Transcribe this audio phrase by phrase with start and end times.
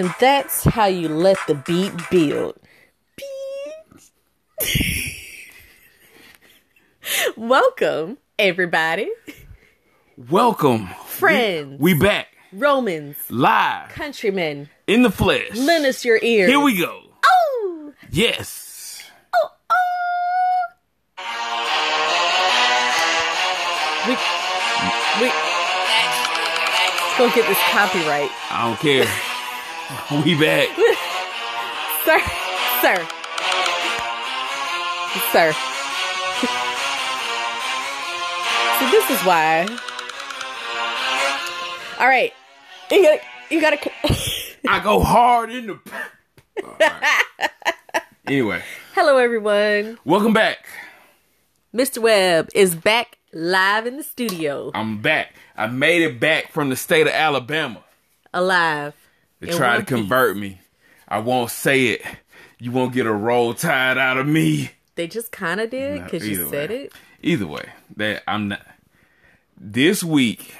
[0.00, 2.58] And that's how you let the beat build.
[4.56, 5.26] Beat.
[7.36, 9.10] Welcome, everybody.
[10.16, 10.88] Welcome.
[11.04, 11.78] Friends.
[11.78, 12.28] We back.
[12.50, 13.16] Romans.
[13.28, 13.90] Live.
[13.90, 14.70] Countrymen.
[14.86, 15.54] In the flesh.
[15.54, 16.48] Lend us your ears.
[16.48, 17.02] Here we go.
[17.26, 17.92] Oh!
[18.08, 19.02] Yes.
[19.36, 20.64] Oh, oh.
[24.08, 24.14] We,
[25.20, 25.26] we,
[26.88, 28.30] let's go get this copyright.
[28.50, 29.29] I don't care.
[30.24, 30.68] we back.
[32.04, 32.18] Sir,
[32.80, 32.96] sir,
[35.32, 35.52] sir.
[38.78, 39.66] so this is why.
[41.98, 42.32] All right,
[42.90, 43.90] you gotta, you gotta.
[44.66, 45.78] I go hard in the.
[48.26, 48.62] Anyway,
[48.94, 49.98] Hello, everyone.
[50.06, 50.64] welcome back.
[51.74, 51.98] Mr.
[51.98, 55.34] Webb is back live in the studio, I'm back.
[55.56, 57.84] I made it back from the state of Alabama.
[58.32, 58.94] alive.
[59.40, 60.60] They in tried to convert me.
[61.08, 62.02] I won't say it.
[62.58, 64.70] You won't get a roll tide out of me.
[64.94, 66.92] They just kind of did because you Either said it.
[67.22, 68.60] Either way, that I'm not.
[69.58, 70.54] This week,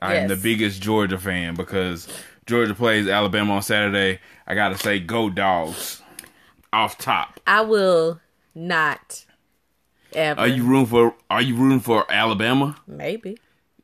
[0.00, 2.08] I'm the biggest Georgia fan because
[2.46, 4.20] Georgia plays Alabama on Saturday.
[4.46, 6.02] I gotta say, go dogs!
[6.72, 7.38] Off top.
[7.46, 8.20] I will
[8.54, 9.24] not
[10.12, 10.40] ever.
[10.40, 11.14] Are you rooting for?
[11.28, 12.76] Are you rooting for Alabama?
[12.86, 13.38] Maybe.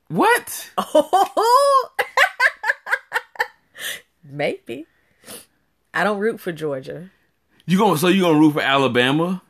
[0.09, 0.71] What?
[0.79, 1.91] Oh,
[4.31, 4.87] maybe.
[5.95, 7.11] I don't root for Georgia.
[7.67, 7.97] You going?
[7.97, 9.43] So you gonna root for Alabama?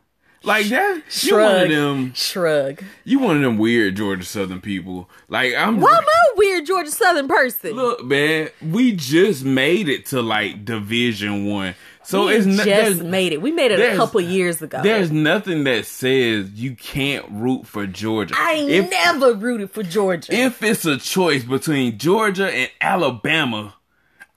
[0.42, 1.02] Like that?
[1.22, 2.12] You one of them?
[2.14, 2.84] Shrug.
[3.04, 5.10] You one of them weird Georgia Southern people?
[5.28, 5.80] Like I'm.
[5.80, 7.72] Why am I a weird Georgia Southern person?
[7.72, 12.64] Look, man, we just made it to like Division One, so we it's just not.
[12.64, 13.42] there's- made it.
[13.42, 14.80] We made it a couple years ago.
[14.82, 18.34] There's nothing that says you can't root for Georgia.
[18.38, 20.32] I if, never rooted for Georgia.
[20.32, 23.74] if it's a choice between Georgia and Alabama,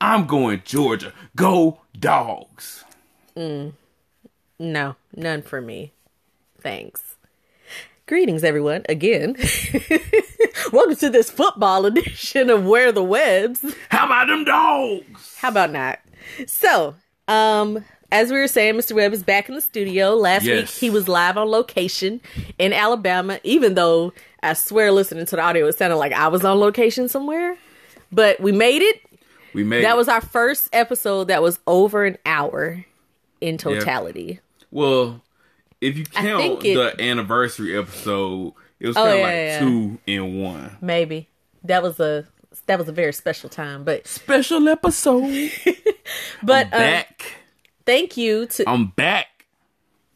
[0.02, 1.14] I'm going Georgia.
[1.36, 2.86] Go dogs.
[4.58, 5.92] no, none for me.
[6.62, 7.18] Thanks.
[8.08, 8.84] Greetings, everyone.
[8.88, 9.36] Again,
[10.72, 13.64] welcome to this football edition of Where the Webb's.
[13.90, 15.36] How about them dogs?
[15.38, 16.00] How about not?
[16.48, 16.96] So,
[17.28, 18.94] um, as we were saying, Mr.
[18.96, 20.16] Webb is back in the studio.
[20.16, 22.22] Last week he was live on location
[22.58, 26.46] in Alabama, even though I swear listening to the audio it sounded like I was
[26.46, 27.58] on location somewhere.
[28.12, 29.02] But we made it.
[29.54, 32.86] We made That was our first episode that was over an hour
[33.42, 34.40] in totality.
[34.72, 35.22] well.
[35.82, 38.52] If you count it- the anniversary episode,
[38.82, 39.60] it was Oh, kind of yeah, like yeah.
[39.60, 40.76] two in one.
[40.82, 41.30] Maybe.
[41.64, 42.28] That was a
[42.66, 43.86] that was a very special time.
[43.86, 45.50] But Special episode.
[46.44, 47.24] but um, back.
[47.86, 49.46] thank you to I'm back.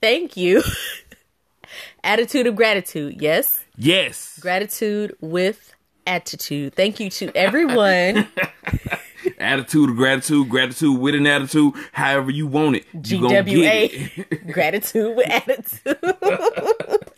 [0.01, 0.63] thank you.
[2.03, 3.63] Attitude of gratitude, yes.
[3.77, 4.37] Yes.
[4.39, 5.73] Gratitude with
[6.05, 6.75] attitude.
[6.75, 8.27] Thank you to everyone.
[9.43, 12.85] attitude of gratitude, gratitude with an attitude, however you want it.
[12.93, 14.25] You gonna get GWA.
[14.25, 14.47] it.
[14.51, 15.97] Gratitude with attitude.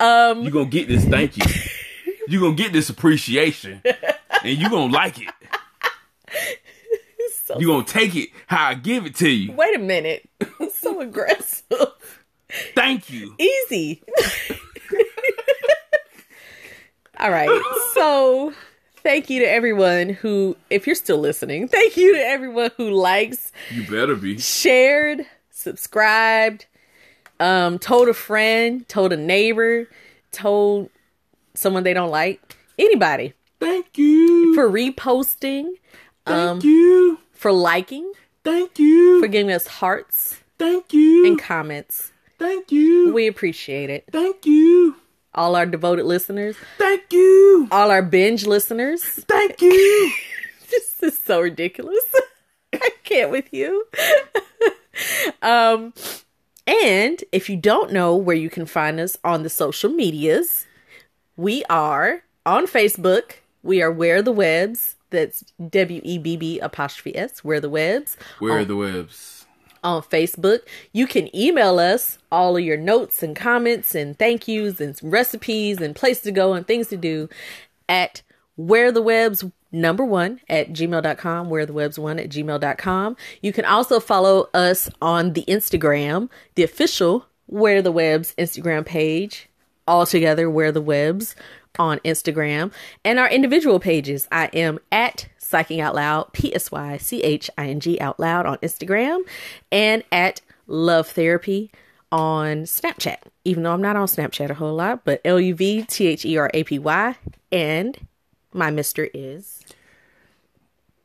[0.00, 1.44] Um, you gonna get this thank you.
[2.28, 3.80] You're gonna get this appreciation.
[3.84, 5.28] And you're gonna like it.
[7.44, 9.52] So- You gonna take it how I give it to you.
[9.52, 10.28] Wait a minute.
[10.74, 11.62] so aggressive.
[12.74, 13.36] Thank you.
[13.38, 14.02] Easy.
[17.18, 17.62] All right.
[17.94, 18.52] So
[19.06, 23.52] thank you to everyone who, if you're still listening, thank you to everyone who likes,
[23.70, 24.36] You better be.
[24.38, 26.66] shared, subscribed,
[27.38, 29.88] um, told a friend, told a neighbor,
[30.32, 30.90] told
[31.54, 34.54] someone they don't like, anybody, Thank you.
[34.56, 35.68] for reposting,
[36.26, 37.20] Thank you.
[37.32, 38.12] for liking,
[38.42, 39.20] Thank you.
[39.20, 41.26] for giving us hearts Thank you.
[41.26, 42.10] and comments.
[42.40, 43.12] Thank you.
[43.14, 44.04] We appreciate it.
[44.10, 44.96] Thank you.
[45.36, 47.68] All our devoted listeners, Thank you.
[47.70, 49.02] all our binge listeners.
[49.02, 50.12] Thank you.
[50.70, 52.02] this is so ridiculous.
[52.72, 53.86] I can't with you.
[55.42, 55.92] um,
[56.66, 60.66] and if you don't know where you can find us on the social medias,
[61.36, 63.34] we are on Facebook.
[63.62, 64.94] We are Where the Webb's.
[65.10, 67.44] That's W E B B apostrophe S.
[67.44, 69.35] Where the Webb's Where are the webs?
[69.86, 70.60] On Facebook.
[70.92, 75.80] You can email us all of your notes and comments and thank yous and recipes
[75.80, 77.28] and place to go and things to do
[77.88, 78.22] at
[78.56, 83.64] where the webs number one at gmail.com where the webs one at gmail.com you can
[83.64, 89.48] also follow us on the instagram the official where the webs instagram page
[89.86, 91.36] all together where the webs
[91.78, 92.72] on instagram
[93.04, 99.20] and our individual pages i am at psyching out loud p-s-y-c-h-i-n-g out loud on instagram
[99.70, 101.70] and at luv therapy
[102.10, 105.84] on snapchat even though i'm not on snapchat a whole lot but L U V
[105.84, 107.16] T H E R A P Y.
[107.52, 107.98] and
[108.52, 109.62] my mister is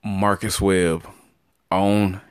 [0.03, 1.07] Marcus Webb
[1.69, 2.21] on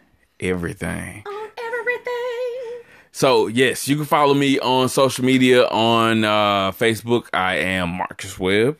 [0.40, 1.22] everything.
[1.26, 2.82] On everything.
[3.12, 7.28] So yes, you can follow me on social media on uh, Facebook.
[7.32, 8.78] I am Marcus Webb.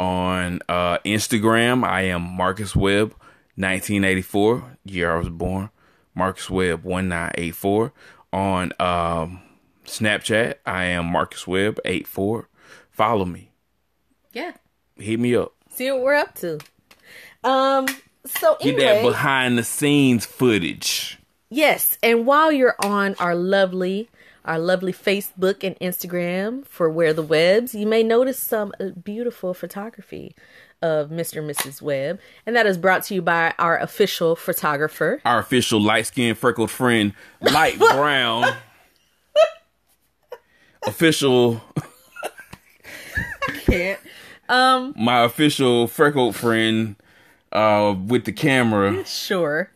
[0.00, 3.10] On uh, Instagram, I am Marcus Webb,
[3.56, 5.68] 1984 year I was born.
[6.14, 7.92] Marcus Webb 1984.
[8.32, 9.42] On um,
[9.84, 12.48] Snapchat, I am Marcus Webb 84.
[12.90, 13.52] Follow me.
[14.32, 14.52] Yeah.
[14.96, 15.52] Hit me up.
[15.68, 16.60] See what we're up to.
[17.44, 17.86] Um.
[18.24, 21.18] So Get that behind the scenes footage.
[21.50, 24.08] Yes, and while you're on our lovely
[24.44, 28.72] our lovely Facebook and Instagram for Where the Webb's, you may notice some
[29.04, 30.34] beautiful photography
[30.82, 31.38] of Mr.
[31.38, 31.82] and Mrs.
[31.82, 35.20] Webb, and that is brought to you by our official photographer.
[35.24, 38.54] Our official light skinned freckled friend, Lite Brown.
[40.86, 41.60] official
[43.64, 44.00] Can't.
[44.48, 46.96] Um, my official freckled friend
[47.52, 49.04] uh with the camera.
[49.04, 49.70] sure.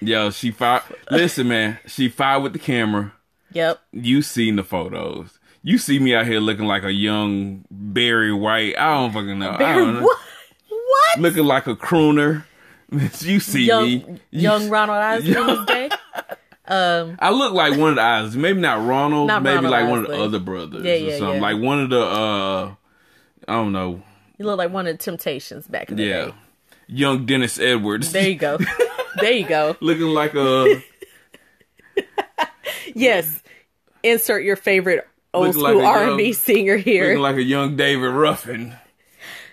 [0.00, 3.12] Yo, she fired listen man, she fired with the camera.
[3.52, 3.80] Yep.
[3.92, 5.38] You seen the photos.
[5.62, 8.78] You see me out here looking like a young Barry White.
[8.78, 9.56] I don't fucking know.
[9.58, 10.02] Don't know.
[10.02, 10.18] What?
[10.68, 11.18] What?
[11.20, 12.44] Looking like a crooner.
[13.20, 13.92] You see young me.
[14.32, 15.90] You- young Ronald Isley day.
[16.66, 18.34] Um, I look like one of the Isleys.
[18.36, 19.28] Maybe not Ronald.
[19.28, 21.34] Not maybe Ronald like one of the other brothers Yeah, or yeah, something.
[21.36, 21.40] yeah.
[21.40, 22.74] Like one of the uh
[23.46, 24.02] I don't know.
[24.38, 26.24] you look like one of the Temptations back in the Yeah.
[26.26, 26.34] day.
[26.88, 28.10] Young Dennis Edwards.
[28.12, 28.58] There you go.
[29.20, 29.76] there you go.
[29.80, 30.82] looking like a
[32.94, 33.42] Yes.
[34.02, 37.04] Insert your favorite old Looking like school a R and B young- singer here.
[37.08, 38.74] looking like a young David Ruffin.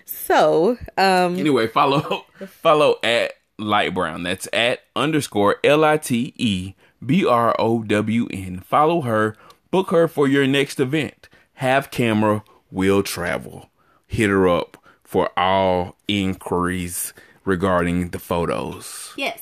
[0.04, 4.22] so, um, Anyway, follow follow at Lite Brown.
[4.22, 6.74] That's at underscore L I T E
[7.04, 8.60] B R O W N.
[8.60, 9.36] Follow her.
[9.70, 11.28] Book her for your next event.
[11.54, 13.68] Have camera will travel.
[14.06, 17.12] Hit her up for all inquiries
[17.44, 19.12] regarding the photos.
[19.16, 19.40] yes,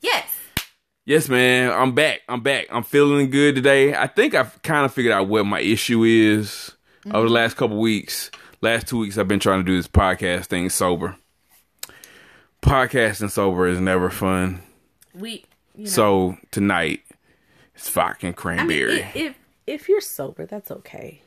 [0.00, 0.26] yes.
[1.06, 1.70] Yes, man.
[1.70, 2.22] I'm back.
[2.28, 2.66] I'm back.
[2.70, 3.94] I'm feeling good today.
[3.94, 6.72] I think I've kind of figured out what my issue is
[7.12, 8.30] over the last couple weeks.
[8.62, 11.16] Last two weeks, I've been trying to do this podcast thing sober.
[12.62, 14.62] Podcasting sober is never fun.
[15.14, 17.02] We, you know, So tonight,
[17.74, 19.02] it's fucking I mean, cranberry.
[19.02, 19.34] i- if
[19.66, 21.20] if you're sober, that's okay.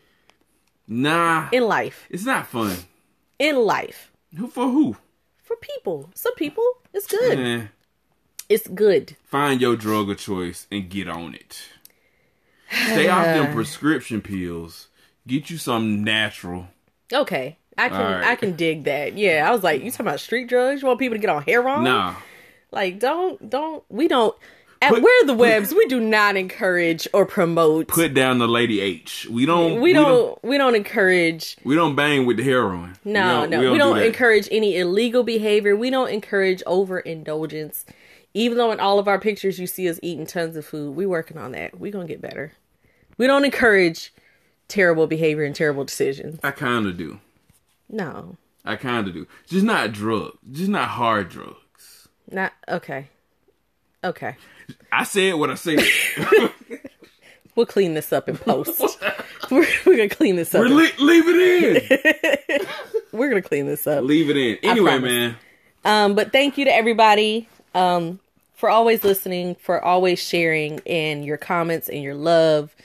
[0.88, 2.76] nah, In life, it's not fun.
[3.38, 4.98] in life, Who for who?
[5.44, 6.64] for people, some people,
[6.94, 7.40] it's good.
[7.40, 7.68] Eh,
[8.50, 9.16] It's good.
[9.26, 11.70] find your drug of choice and get on it.
[12.72, 14.88] Stay off them prescription pills.
[15.26, 16.68] Get you something natural.
[17.12, 18.24] Okay, I can right.
[18.24, 19.18] I can dig that.
[19.18, 20.82] Yeah, I was like, you talking about street drugs?
[20.82, 21.84] You want people to get on heroin?
[21.84, 22.16] Nah.
[22.72, 24.36] Like, don't don't we don't.
[24.80, 27.88] At Put- Where the Webb's, we do not encourage or promote.
[27.88, 29.26] put down the lady H.
[29.28, 29.82] We don't.
[29.82, 32.96] we don't we don't encourage We don't bang with the heroin.
[33.04, 35.76] No, we no, don't, we don't, do encourage any illegal behavior.
[35.76, 37.86] We don't encourage overindulgence.
[38.34, 41.10] Even though in all of our pictures you see us eating tons of food, we're
[41.10, 41.80] working on that.
[41.80, 42.54] We gonna get better.
[43.18, 44.14] We don't encourage
[44.68, 46.40] terrible behavior and terrible decisions.
[46.44, 47.20] I kind of do.
[47.90, 49.28] No, I kind of do.
[49.48, 50.38] Just not drugs.
[50.52, 52.08] Just not hard drugs.
[52.30, 53.08] not okay.
[54.04, 54.36] Okay,
[54.92, 55.84] I said what I said.
[57.56, 58.80] we'll clean this up in post.
[59.52, 60.62] we're, we're gonna clean this up.
[60.62, 61.90] We're le- leave it
[62.52, 62.68] in.
[63.12, 64.04] we're gonna clean this up.
[64.04, 64.58] leave it in.
[64.64, 65.36] Anyway, man.
[65.84, 68.20] Um, but thank you to everybody um,
[68.56, 72.76] for always listening, for always sharing, and your comments and your love.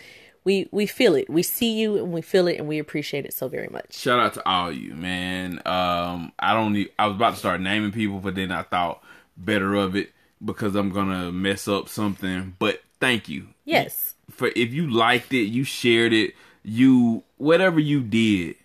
[0.44, 1.30] We we feel it.
[1.30, 3.94] We see you and we feel it, and we appreciate it so very much.
[3.94, 5.62] Shout out to all you, man.
[5.64, 6.90] Um, I don't need.
[6.98, 9.02] I was about to start naming people, but then I thought
[9.36, 10.12] better of it
[10.44, 12.56] because I'm gonna mess up something.
[12.58, 13.48] But thank you.
[13.64, 16.34] Yes, for if you liked it, you shared it,
[16.64, 18.56] you whatever you did,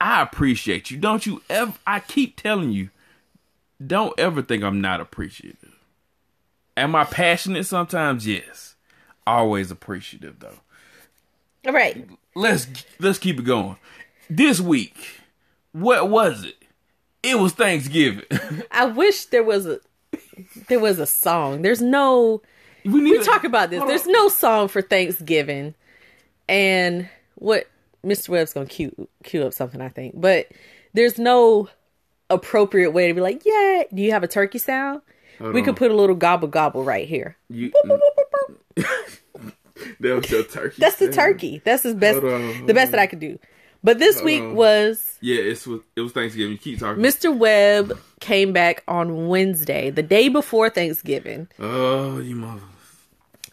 [0.00, 0.96] I appreciate you.
[0.96, 2.88] Don't you ever I keep telling you,
[3.84, 5.76] don't ever think I'm not appreciative.
[6.76, 8.26] Am I passionate sometimes?
[8.26, 8.74] Yes.
[9.26, 10.58] Always appreciative though.
[11.66, 12.06] all right.
[12.34, 12.66] Let's
[13.00, 13.76] let's keep it going.
[14.30, 14.96] This week,
[15.72, 16.56] what was it?
[17.22, 18.24] It was Thanksgiving.
[18.70, 19.80] I wish there was a
[20.68, 21.62] there was a song.
[21.62, 22.42] There's no.
[22.84, 23.82] we need We to- talk about this.
[23.84, 24.12] There's on.
[24.12, 25.74] no song for Thanksgiving,
[26.48, 27.66] and what
[28.04, 28.28] Mr.
[28.30, 30.46] Webb's gonna cue cue up something I think, but
[30.94, 31.68] there's no
[32.30, 33.84] appropriate way to be like, yeah.
[33.92, 35.02] Do you have a turkey sound?
[35.38, 35.64] Hold we on.
[35.66, 37.36] could put a little gobble gobble right here.
[37.48, 37.72] You-
[40.00, 40.76] that was your turkey.
[40.78, 41.62] That's the turkey.
[41.64, 43.38] That's his best, Hold on, the best that I could do.
[43.84, 44.54] But this week on.
[44.56, 46.58] was Yeah, it's was it was Thanksgiving.
[46.58, 47.02] Keep talking.
[47.02, 47.36] Mr.
[47.36, 51.46] Webb came back on Wednesday, the day before Thanksgiving.
[51.60, 52.62] Oh, you mother.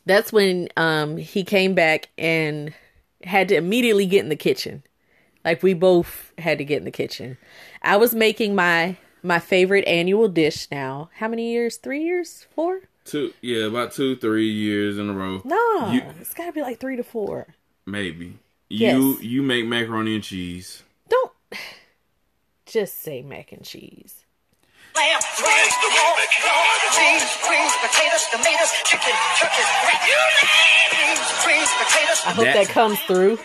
[0.08, 2.74] That's when um he came back and
[3.24, 4.82] had to immediately get in the kitchen.
[5.46, 7.38] Like we both had to get in the kitchen.
[7.84, 11.10] I was making my my favorite annual dish now.
[11.16, 11.78] How many years?
[11.78, 12.48] Three years?
[12.56, 12.82] Four?
[13.06, 15.42] Two, yeah, about two, three years in a row.
[15.46, 17.46] No, You- it's got to be like three to four.
[17.86, 18.96] Maybe Yes.
[18.98, 20.82] you you make macaroni and cheese.
[21.08, 21.32] Don't
[22.66, 24.26] just say mac and cheese.
[24.96, 30.92] Lamb, ribs, pork, beans, greens, potatoes, tomatoes, chicken, turkeys, rat, you name it.
[30.96, 32.22] Beans, greens, potatoes.
[32.26, 33.38] I hope that, That- comes through.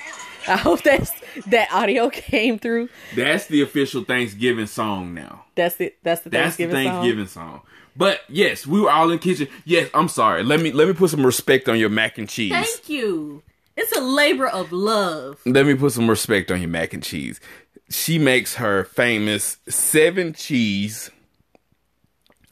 [0.48, 1.12] I hope that's
[1.46, 2.88] that audio came through.
[3.14, 5.44] That's the official Thanksgiving song now.
[5.54, 5.98] That's it.
[6.02, 7.62] That's the That's Thanksgiving, the Thanksgiving song.
[7.96, 9.48] But yes, we were all in the kitchen.
[9.64, 10.42] Yes, I'm sorry.
[10.42, 12.52] Let me let me put some respect on your mac and cheese.
[12.52, 13.42] Thank you.
[13.76, 15.40] It's a labor of love.
[15.46, 17.40] Let me put some respect on your mac and cheese.
[17.88, 21.10] She makes her famous seven cheese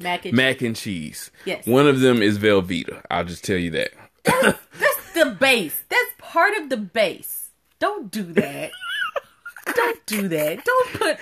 [0.00, 1.30] Mac and mac and cheese.
[1.44, 1.66] Yes.
[1.66, 3.02] One of them is Velveeta.
[3.10, 3.90] I'll just tell you that.
[4.24, 5.82] That's the base.
[5.88, 7.37] That's part of the base.
[7.78, 8.70] Don't do that.
[9.74, 10.64] don't do that.
[10.64, 11.16] Don't put.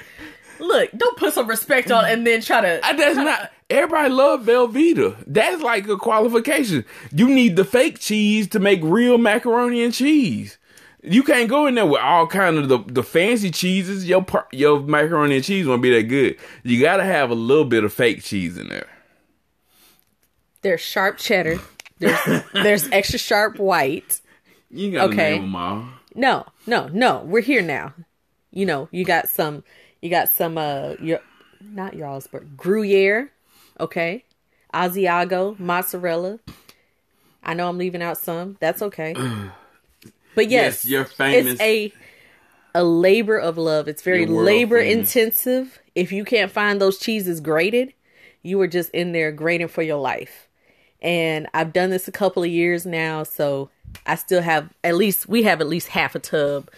[0.59, 2.87] Look, don't put some respect on and then try to.
[2.87, 5.23] Uh, That's not everybody love Velveeta.
[5.27, 6.85] That's like a qualification.
[7.13, 10.57] You need the fake cheese to make real macaroni and cheese.
[11.03, 14.09] You can't go in there with all kind of the, the fancy cheeses.
[14.09, 16.37] Your par- your macaroni and cheese won't be that good.
[16.65, 18.89] You got to have a little bit of fake cheese in there.
[20.63, 21.61] There's sharp cheddar.
[21.99, 22.19] There's
[22.53, 24.21] there's extra sharp white.
[24.69, 25.31] You got to Okay.
[25.35, 25.85] name them all.
[26.17, 27.23] No, no, no.
[27.25, 27.95] We're here now.
[28.51, 29.63] You know, you got some.
[30.01, 30.59] You got some.
[30.59, 31.21] Uh, your
[31.61, 31.95] not
[32.33, 33.31] but Gruyere.
[33.79, 34.25] Okay,
[34.73, 36.39] Asiago mozzarella.
[37.43, 38.57] I know I'm leaving out some.
[38.61, 39.15] That's okay.
[40.35, 41.53] But yes, Yes, you're famous.
[41.53, 41.93] It's a
[42.75, 43.89] a labor of love.
[43.89, 45.17] It's very labor famous.
[45.17, 45.81] intensive.
[45.95, 47.95] If you can't find those cheeses grated,
[48.43, 50.46] you are just in there grating for your life.
[51.07, 53.71] And I've done this a couple of years now, so
[54.07, 56.69] I still have at least we have at least half a tub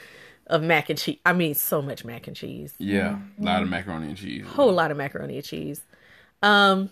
[0.49, 1.19] of mac and cheese.
[1.25, 2.75] I mean, so much mac and cheese.
[2.79, 4.45] Yeah, a lot of macaroni and cheese.
[4.47, 5.81] Whole lot of macaroni and cheese.
[6.43, 6.91] Um,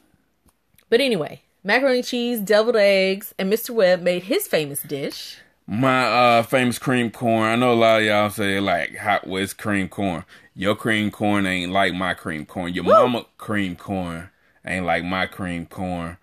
[0.89, 3.69] but anyway, macaroni and cheese, deviled eggs, and Mr.
[3.71, 5.37] Webb made his famous dish.
[5.67, 7.45] My uh famous cream corn.
[7.51, 10.25] I know a lot of y'all say like hot west cream corn.
[10.55, 12.73] Your cream corn ain't like my cream corn.
[12.73, 14.31] Your mama cream corn
[14.65, 16.17] ain't like my cream corn.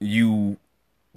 [0.00, 0.56] You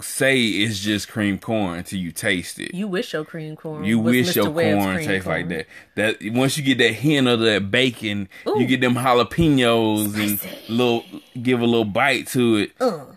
[0.00, 2.74] say it's just cream corn until you taste it.
[2.74, 3.84] You wish your cream corn.
[3.84, 4.36] You wish Mr.
[4.36, 5.66] your Webb's corn tastes like that.
[5.94, 11.04] That once you get that hint of that bacon, you get them jalapenos and little
[11.40, 12.72] give a little bite to it.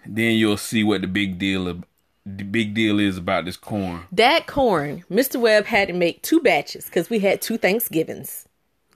[0.06, 1.84] Then you'll see what the big deal of,
[2.26, 4.02] the big deal is about this corn.
[4.12, 5.40] That corn, Mr.
[5.40, 8.48] Webb had to make two batches because we had two Thanksgivings.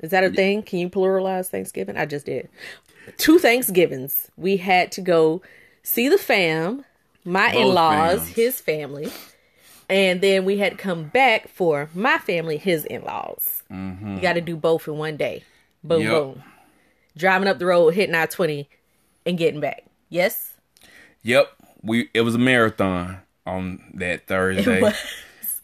[0.01, 0.63] Is that a thing?
[0.63, 1.97] Can you pluralize Thanksgiving?
[1.97, 2.49] I just did.
[3.17, 4.29] Two Thanksgivings.
[4.37, 5.41] We had to go
[5.89, 6.85] see the fam,
[7.25, 9.11] my in laws, his family,
[9.89, 13.63] and then we had come back for my family, his in laws.
[13.71, 14.15] Mm-hmm.
[14.15, 15.43] You got to do both in one day.
[15.83, 16.11] Boom, Yep.
[16.11, 16.43] boom.
[17.17, 18.69] Driving up the road, hitting I 20,
[19.25, 19.83] and getting back.
[20.09, 20.53] Yes?
[21.23, 21.49] Yep,
[21.81, 24.81] we it was a marathon on that Thursday.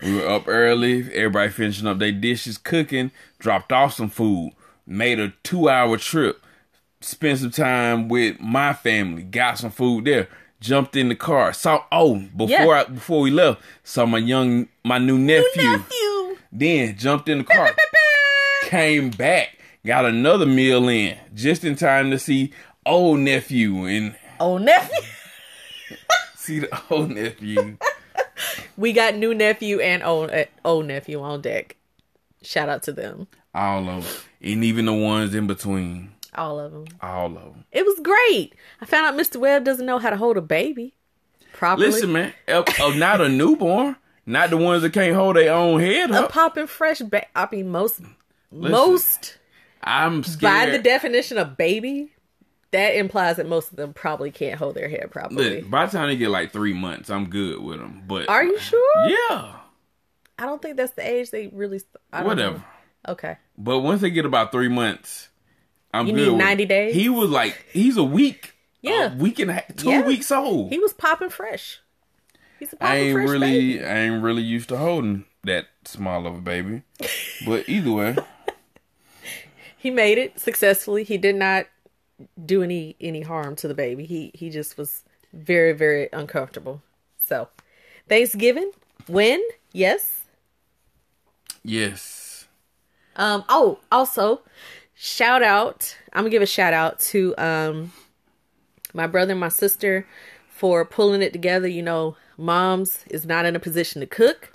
[0.04, 4.52] We were up early, everybody finishing up their dishes, cooking, dropped off some food,
[4.86, 6.45] made a two hour trip,
[7.06, 10.28] spent some time with my family, got some food there,
[10.60, 12.84] jumped in the car, saw oh, before Yeah.
[12.88, 15.64] I, before we left, saw my young my new nephew.
[15.64, 16.38] Nephew.
[16.52, 17.76] Then jumped in the car,
[18.64, 22.54] came back, got another meal in, just in time to see
[22.86, 25.02] old nephew and Oh, nephew.
[26.36, 27.78] see the old nephew.
[28.78, 31.78] We got new nephew and old uh, old nephew on deck.
[32.42, 34.14] Shout out to them, All of them.
[34.54, 36.12] And even the ones in between.
[36.38, 36.86] All of them.
[37.02, 37.66] All of them.
[37.72, 38.54] It was great.
[38.82, 39.38] I found out Mr.
[39.38, 40.94] Webb doesn't know how to hold a baby
[41.54, 41.88] properly.
[41.88, 42.34] Listen, man.
[42.48, 43.96] Not a newborn.
[44.26, 46.30] Not the ones that can't hold their own head up.
[46.30, 48.02] a popping fresh ba- I mean, most
[48.52, 49.38] most
[49.84, 50.42] I'm scared.
[50.42, 52.12] by the definition of baby,
[52.72, 55.62] that implies that most of them probably can't hold their head properly.
[55.62, 58.04] Look, by the time they get like three months, I'm good with them.
[58.08, 58.94] But Are you sure?
[59.08, 59.56] Yeah.
[60.40, 61.82] I don't think that's the age they really.
[62.12, 62.58] Whatever.
[62.58, 62.64] know.
[63.10, 63.38] Okay.
[63.58, 65.30] But once they get about three months,
[65.96, 66.32] I'm You good.
[66.34, 66.96] need 90 days?
[66.96, 68.54] He was like, he's a week.
[68.82, 69.14] Yeah.
[69.14, 70.06] A week and a half, two Yeah.
[70.06, 70.70] weeks old.
[70.72, 71.80] He was popping fresh.
[72.60, 73.86] He's a popping I ain't fresh really, baby.
[73.86, 76.84] I ain't really used to holding that small of a baby.
[77.46, 78.16] but either way,
[79.78, 81.04] he made it successfully.
[81.04, 81.68] He did not
[82.46, 84.06] do any any harm to the baby.
[84.06, 86.82] He he just was very very uncomfortable.
[87.24, 87.50] So,
[88.08, 88.72] Thanksgiving
[89.08, 89.42] when?
[89.74, 90.24] Yes.
[91.64, 92.48] yes.
[93.16, 94.42] Um oh, also
[94.96, 95.96] shout out.
[96.14, 97.92] I'm going to give a shout out to um
[98.94, 100.08] my brother and my sister
[100.50, 101.68] for pulling it together.
[101.68, 104.52] You know, moms is not in a position to cook.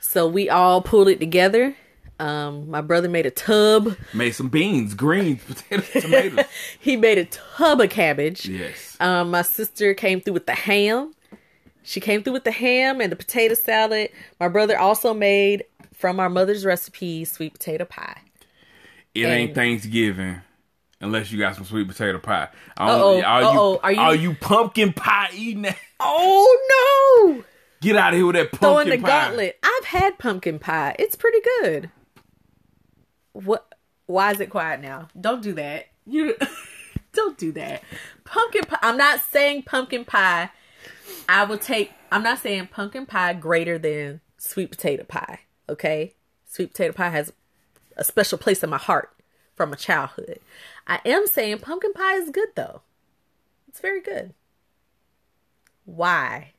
[0.00, 1.76] So we all pulled it together.
[2.18, 3.96] Um, my brother made a tub.
[4.14, 6.44] Made some beans, greens, potatoes, tomatoes.
[6.78, 8.46] He made a tub of cabbage.
[8.46, 8.96] yes.
[9.00, 11.14] Um, my sister came through with the ham.
[11.82, 14.10] She came through with the ham and the potato salad.
[14.38, 18.20] My brother also made from our mother's recipe sweet potato pie.
[19.14, 20.40] It ain't Thanksgiving
[21.00, 22.48] unless you got some sweet potato pie.
[22.76, 25.76] Uh-oh, don't- Are you, are you- are you pumpkin pie eating that?
[26.04, 27.44] Oh no!
[27.80, 28.66] Get out of here with that pumpkin pie.
[28.66, 29.08] Throwing the pie.
[29.26, 29.58] gauntlet.
[29.62, 30.96] I've had pumpkin pie.
[30.98, 31.90] It's pretty good.
[33.32, 33.72] What?
[34.06, 35.08] Why is it quiet now?
[35.20, 35.86] Don't do that.
[36.06, 36.34] You
[37.12, 37.82] don't do that.
[38.24, 38.78] Pumpkin pie.
[38.82, 40.50] I'm not saying pumpkin pie.
[41.28, 41.92] I will take.
[42.10, 45.40] I'm not saying pumpkin pie greater than sweet potato pie.
[45.68, 46.14] Okay,
[46.46, 47.32] sweet potato pie has
[48.02, 49.10] a special place in my heart
[49.54, 50.40] from my childhood.
[50.88, 52.82] I am saying pumpkin pie is good though.
[53.68, 54.34] It's very good.
[55.84, 56.52] Why?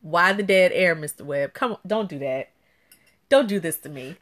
[0.00, 1.22] Why the dead air, Mr.
[1.22, 1.52] Webb?
[1.54, 2.50] Come on, don't do that.
[3.28, 4.16] Don't do this to me.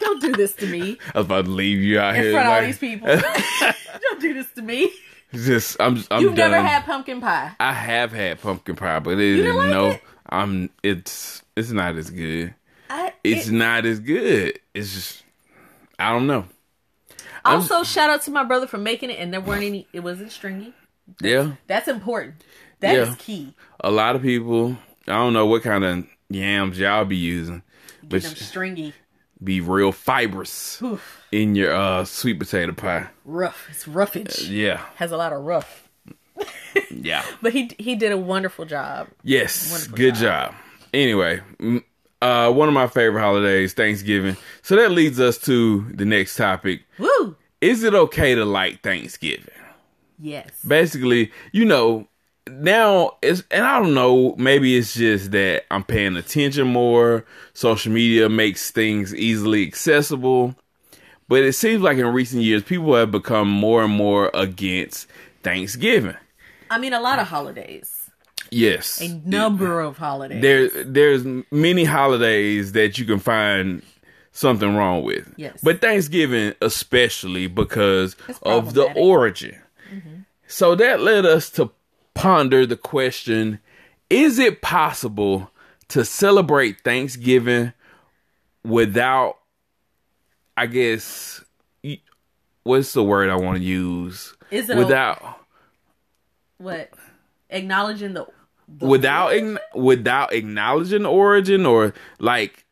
[0.00, 2.32] don't do this to me I was about to leave you out in here.
[2.32, 3.08] front of all these people.
[4.00, 4.92] don't do this to me.
[5.32, 6.52] Just, I'm, I'm You've done.
[6.52, 7.52] never had pumpkin pie.
[7.58, 9.90] I have had pumpkin pie, but it is like no.
[9.90, 10.02] it?
[10.28, 10.70] I'm.
[10.84, 11.42] It's.
[11.56, 12.54] It's not as good.
[12.88, 14.60] I, It's it- not as good.
[14.74, 15.23] It's just.
[15.98, 16.46] I don't know.
[17.44, 19.86] also shout out to my brother for making it, and there weren't any.
[19.92, 20.72] It wasn't stringy.
[21.20, 21.52] Yeah.
[21.66, 22.42] That's important.
[22.80, 23.14] That is Yeah.
[23.18, 23.54] key.
[23.80, 24.76] A lot of people.
[25.06, 27.62] I don't know what kind of yams y'all be using,
[28.02, 28.94] but Them stringy,
[29.42, 31.22] be real fibrous Oof.
[31.30, 33.08] in your uh sweet potato pie.
[33.24, 33.66] rough.
[33.70, 34.48] It's roughage.
[34.48, 34.80] Yeah.
[34.96, 35.88] Has a lot of rough.
[36.90, 37.22] Yeah.
[37.42, 39.08] But he he did a wonderful job.
[39.22, 40.50] Yes, Wonderful good job.
[40.52, 40.54] job.
[40.94, 41.84] Anyway, m-
[42.22, 44.36] uh, one of my favorite holidays, Thanksgiving.
[44.62, 46.82] So that leads us to the next topic.
[46.98, 47.36] Woo!
[47.60, 49.48] Is it okay to like Thanksgiving?
[50.18, 50.48] Yes.
[50.66, 52.08] Basically, you know,
[52.48, 57.24] now it's and I don't know, maybe it's just that I'm paying attention more.
[57.52, 60.54] Social media makes things easily accessible.
[61.26, 65.08] But it seems like in recent years people have become more and more against
[65.42, 66.16] Thanksgiving.
[66.70, 67.93] I mean, a lot of holidays.
[68.54, 69.00] Yes.
[69.00, 70.42] A number of holidays.
[70.42, 73.82] there there's many holidays that you can find
[74.32, 75.32] something wrong with.
[75.36, 75.60] Yes.
[75.62, 79.56] But Thanksgiving especially because of the origin.
[79.92, 80.20] Mm-hmm.
[80.46, 81.70] So that led us to
[82.14, 83.60] ponder the question,
[84.10, 85.50] is it possible
[85.88, 87.72] to celebrate Thanksgiving
[88.64, 89.38] without
[90.56, 91.44] I guess
[92.62, 94.34] what's the word I want to use?
[94.50, 95.40] Is it without
[96.58, 96.90] what?
[97.50, 98.26] Acknowledging the.
[98.80, 102.64] Without ign- without acknowledging origin or like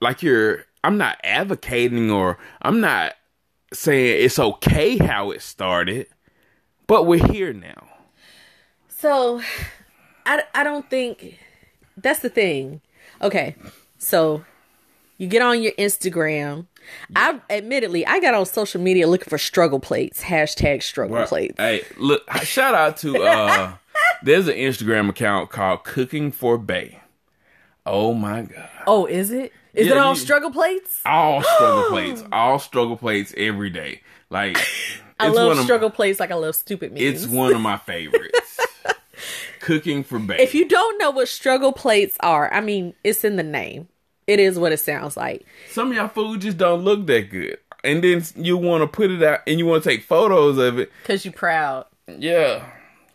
[0.00, 3.14] like you're I'm not advocating or I'm not
[3.72, 6.06] saying it's okay how it started,
[6.86, 7.88] but we're here now.
[8.88, 9.42] So,
[10.24, 11.38] I, I don't think
[11.96, 12.80] that's the thing.
[13.20, 13.56] Okay,
[13.98, 14.44] so
[15.18, 16.66] you get on your Instagram.
[17.16, 20.22] I admittedly I got on social media looking for struggle plates.
[20.22, 21.54] Hashtag struggle plates.
[21.58, 22.22] Hey, look!
[22.42, 23.72] Shout out to uh,
[24.22, 27.00] there's an Instagram account called Cooking for Bae.
[27.84, 28.68] Oh my god!
[28.86, 29.52] Oh, is it?
[29.74, 31.00] Is Yeah, it all you- struggle plates?
[31.06, 34.00] All struggle plates, all struggle plates every day.
[34.30, 34.56] Like
[35.20, 37.02] I love struggle plates like I love stupid memes.
[37.02, 38.58] It's one of my favorites.
[39.60, 40.36] Cooking for Bae.
[40.38, 43.88] if you don't know what struggle plates are, I mean, it's in the name.
[44.26, 45.44] It is what it sounds like.
[45.70, 47.58] some of y'all food just don't look that good.
[47.84, 50.78] And then you want to put it out and you want to take photos of
[50.80, 50.90] it.
[51.04, 51.86] Cause you're proud.
[52.18, 52.64] Yeah.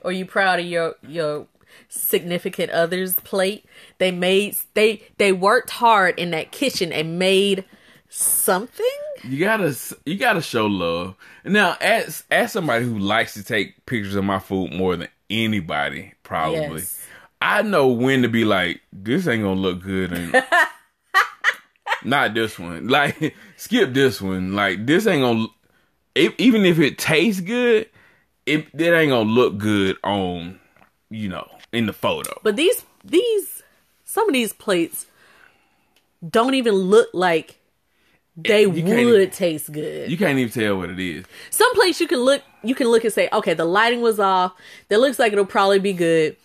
[0.01, 1.47] Or you proud of your your
[1.87, 3.65] significant other's plate
[3.97, 7.63] they made they they worked hard in that kitchen and made
[8.09, 8.85] something
[9.23, 11.15] You gotta you gotta show love.
[11.45, 16.13] Now, as as somebody who likes to take pictures of my food more than anybody,
[16.23, 17.05] probably, Yes.
[17.41, 20.43] I know when to be like, this ain't gonna look good, and
[22.03, 22.87] not this one.
[22.87, 24.55] Like, skip this one.
[24.55, 25.47] Like, this ain't gonna.
[26.13, 27.89] If, even if it tastes good,
[28.51, 30.59] it it ain't gonna look good on,
[31.09, 32.39] you know, in the photo.
[32.43, 33.63] but these these
[34.03, 35.05] some of these plates
[36.27, 37.57] don't even look like
[38.35, 40.09] they would even- taste good.
[40.09, 41.25] You can't even tell what it is.
[41.49, 44.53] some plates you can look you can look and say okay the lighting was off.
[44.89, 46.35] That looks like it'll probably be good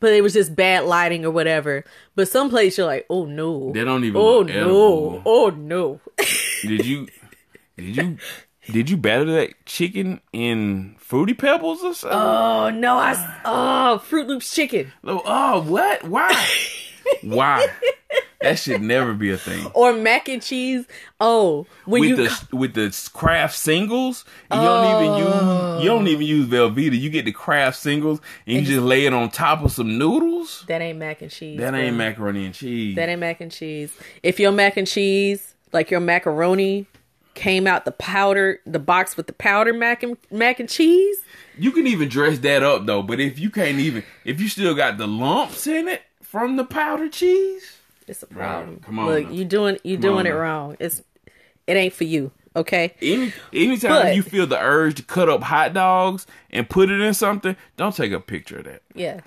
[0.00, 1.84] but it was just bad lighting or whatever.
[2.14, 3.72] But some plates you're like oh no.
[3.72, 5.22] They don't even oh no.
[5.24, 6.00] oh no.
[6.62, 7.08] Did you
[7.76, 8.18] did you
[8.70, 12.18] did you batter that chicken in fruity pebbles or something?
[12.18, 12.96] Oh no!
[12.98, 16.04] I oh Froot Loops chicken oh, oh, what?
[16.04, 16.46] Why?
[17.22, 17.66] Why?
[18.40, 19.66] That should never be a thing.
[19.74, 20.86] or mac and cheese.
[21.20, 25.80] Oh, when With you the with the Kraft Singles, and you don't even use oh.
[25.80, 26.98] you don't even use Velveeta.
[26.98, 30.64] You get the Kraft Singles and you just lay it on top of some noodles.
[30.68, 31.58] that ain't mac and cheese.
[31.58, 32.94] That ain't macaroni and cheese.
[32.94, 33.92] That ain't mac and cheese.
[34.22, 36.86] If your mac and cheese like your macaroni
[37.38, 41.18] came out the powder, the box with the powder mac and mac and cheese.
[41.56, 44.74] You can even dress that up though, but if you can't even, if you still
[44.74, 48.80] got the lumps in it from the powdered cheese, It's a problem.
[48.80, 49.30] come on Look, now.
[49.32, 50.36] you doing you Come doing it now.
[50.36, 50.76] wrong.
[50.80, 51.02] It's
[51.66, 52.30] it ain't for you.
[52.56, 52.94] Okay.
[53.02, 57.00] any anytime But- you feel the urge to cut up hot dogs and put it
[57.00, 58.82] in something, don't take a picture of that.
[58.94, 59.20] Yeah.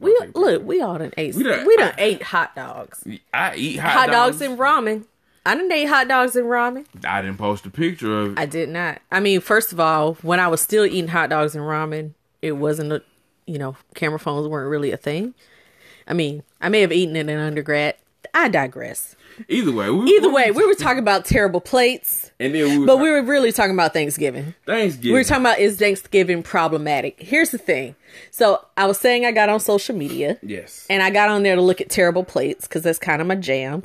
[0.00, 0.62] We look.
[0.64, 1.34] We all done ate.
[1.34, 3.02] We We done- done, ate hot dogs.
[3.34, 4.38] I eat hot, Hot dogs.
[4.38, 5.04] dogs and ramen.
[5.48, 6.84] I didn't eat hot dogs and ramen.
[7.06, 8.38] I didn't post a picture of it.
[8.38, 9.00] I did not.
[9.10, 12.52] I mean, first of all, when I was still eating hot dogs and ramen, it
[12.52, 13.02] wasn't a,
[13.46, 15.32] you know, camera phones weren't really a thing.
[16.06, 17.94] I mean, I may have eaten it in undergrad.
[18.34, 19.16] I digress.
[19.48, 22.86] Either way, we, Either way, we were talking about terrible plates, and then we were,
[22.86, 24.54] but we were really talking about Thanksgiving.
[24.66, 25.12] Thanksgiving.
[25.12, 27.22] We were talking about is Thanksgiving problematic?
[27.22, 27.94] Here's the thing.
[28.32, 30.38] So I was saying I got on social media.
[30.42, 33.28] yes, and I got on there to look at terrible plates because that's kind of
[33.28, 33.82] my jam.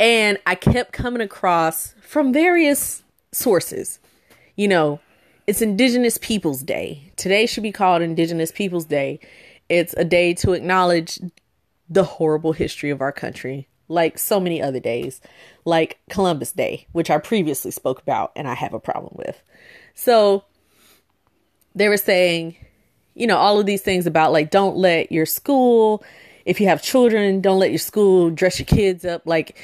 [0.00, 3.98] And I kept coming across from various sources,
[4.56, 5.00] you know,
[5.46, 7.10] it's Indigenous Peoples Day.
[7.16, 9.18] Today should be called Indigenous Peoples Day.
[9.68, 11.18] It's a day to acknowledge
[11.88, 15.22] the horrible history of our country, like so many other days,
[15.64, 19.42] like Columbus Day, which I previously spoke about and I have a problem with.
[19.94, 20.44] So
[21.74, 22.56] they were saying,
[23.14, 26.04] you know, all of these things about like don't let your school,
[26.44, 29.58] if you have children, don't let your school dress your kids up like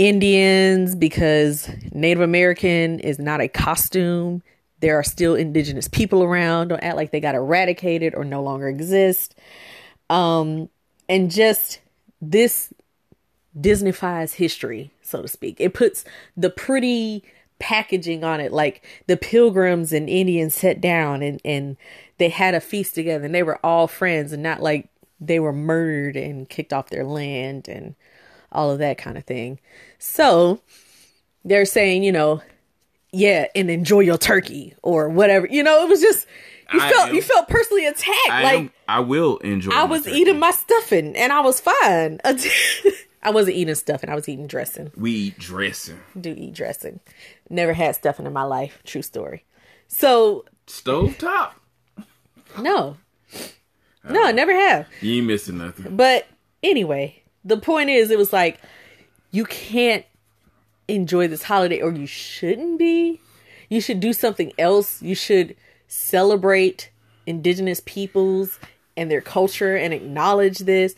[0.00, 4.42] Indians because Native American is not a costume.
[4.80, 6.68] There are still indigenous people around.
[6.68, 9.34] Don't act like they got eradicated or no longer exist.
[10.08, 10.70] Um,
[11.06, 11.80] and just
[12.22, 12.72] this
[13.58, 15.56] Disneyfies history, so to speak.
[15.60, 17.22] It puts the pretty
[17.58, 21.76] packaging on it, like the pilgrims and Indians sat down and, and
[22.16, 24.88] they had a feast together and they were all friends and not like
[25.20, 27.94] they were murdered and kicked off their land and
[28.52, 29.58] all of that kind of thing.
[29.98, 30.60] So
[31.44, 32.42] they're saying, you know,
[33.12, 35.46] yeah, and enjoy your turkey or whatever.
[35.50, 36.26] You know, it was just
[36.72, 38.30] you I felt am- you felt personally attacked.
[38.30, 39.72] I like am, I will enjoy.
[39.72, 40.18] I was turkey.
[40.18, 42.20] eating my stuffing and I was fine.
[43.22, 44.08] I wasn't eating stuffing.
[44.08, 44.92] I was eating dressing.
[44.96, 47.00] We eat dressing, Do eat dressing.
[47.50, 48.80] Never had stuffing in my life.
[48.84, 49.44] True story.
[49.88, 51.54] So stove top.
[52.58, 52.96] no,
[54.08, 54.86] no, I never have.
[55.02, 55.96] You ain't missing nothing.
[55.96, 56.28] But
[56.62, 58.60] anyway, the point is, it was like
[59.30, 60.04] you can't
[60.88, 63.20] enjoy this holiday, or you shouldn't be.
[63.68, 65.00] You should do something else.
[65.00, 66.90] You should celebrate
[67.26, 68.58] indigenous peoples
[68.96, 70.94] and their culture and acknowledge this.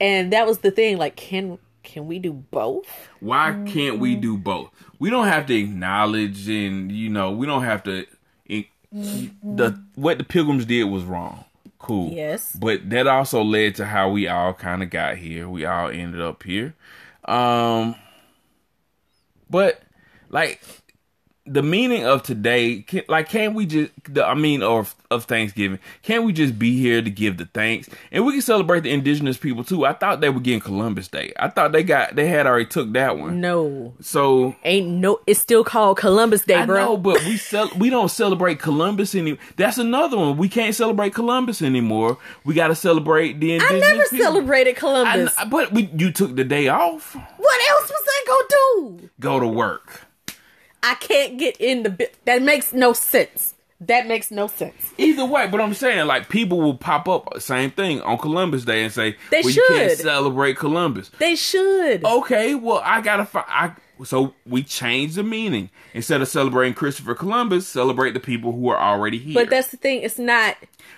[0.00, 0.96] And that was the thing.
[0.96, 2.86] Like, can can we do both?
[3.20, 4.70] Why can't we do both?
[4.98, 8.06] We don't have to acknowledge, and you know, we don't have to.
[8.46, 11.44] It, the what the pilgrims did was wrong.
[11.82, 12.12] Cool.
[12.12, 12.52] Yes.
[12.58, 15.48] But that also led to how we all kind of got here.
[15.48, 16.74] We all ended up here.
[17.24, 17.96] Um.
[19.50, 19.82] But
[20.30, 20.62] like
[21.44, 23.90] the meaning of today, can, like, can't we just?
[24.04, 27.88] The, I mean, of of Thanksgiving, can't we just be here to give the thanks,
[28.12, 29.84] and we can celebrate the indigenous people too?
[29.84, 31.32] I thought they were getting Columbus Day.
[31.38, 33.40] I thought they got they had already took that one.
[33.40, 35.18] No, So ain't no.
[35.26, 36.84] It's still called Columbus Day, I bro.
[36.84, 39.40] know, but we cel- we don't celebrate Columbus anymore.
[39.56, 40.36] That's another one.
[40.36, 42.18] We can't celebrate Columbus anymore.
[42.44, 44.18] We got to celebrate the indigenous I never people.
[44.26, 45.34] celebrated Columbus.
[45.34, 47.14] kn- but we, you took the day off.
[47.14, 49.10] what else was I gonna do?
[49.18, 50.02] Go to work.
[50.82, 51.90] I can't get in the.
[51.90, 53.54] bi- That makes no sense.
[53.80, 54.92] That makes no sense.
[54.96, 58.84] Either way, but I'm saying like people will pop up same thing on Columbus Day
[58.84, 59.98] and say, They well, you can't should.
[59.98, 62.04] celebrate Columbus." They should.
[62.04, 63.24] Okay, well I gotta.
[63.26, 63.72] Fi- I
[64.04, 68.78] so we change the meaning instead of celebrating Christopher Columbus, celebrate the people who are
[68.78, 69.34] already here.
[69.34, 70.02] But that's the thing.
[70.02, 70.56] It's not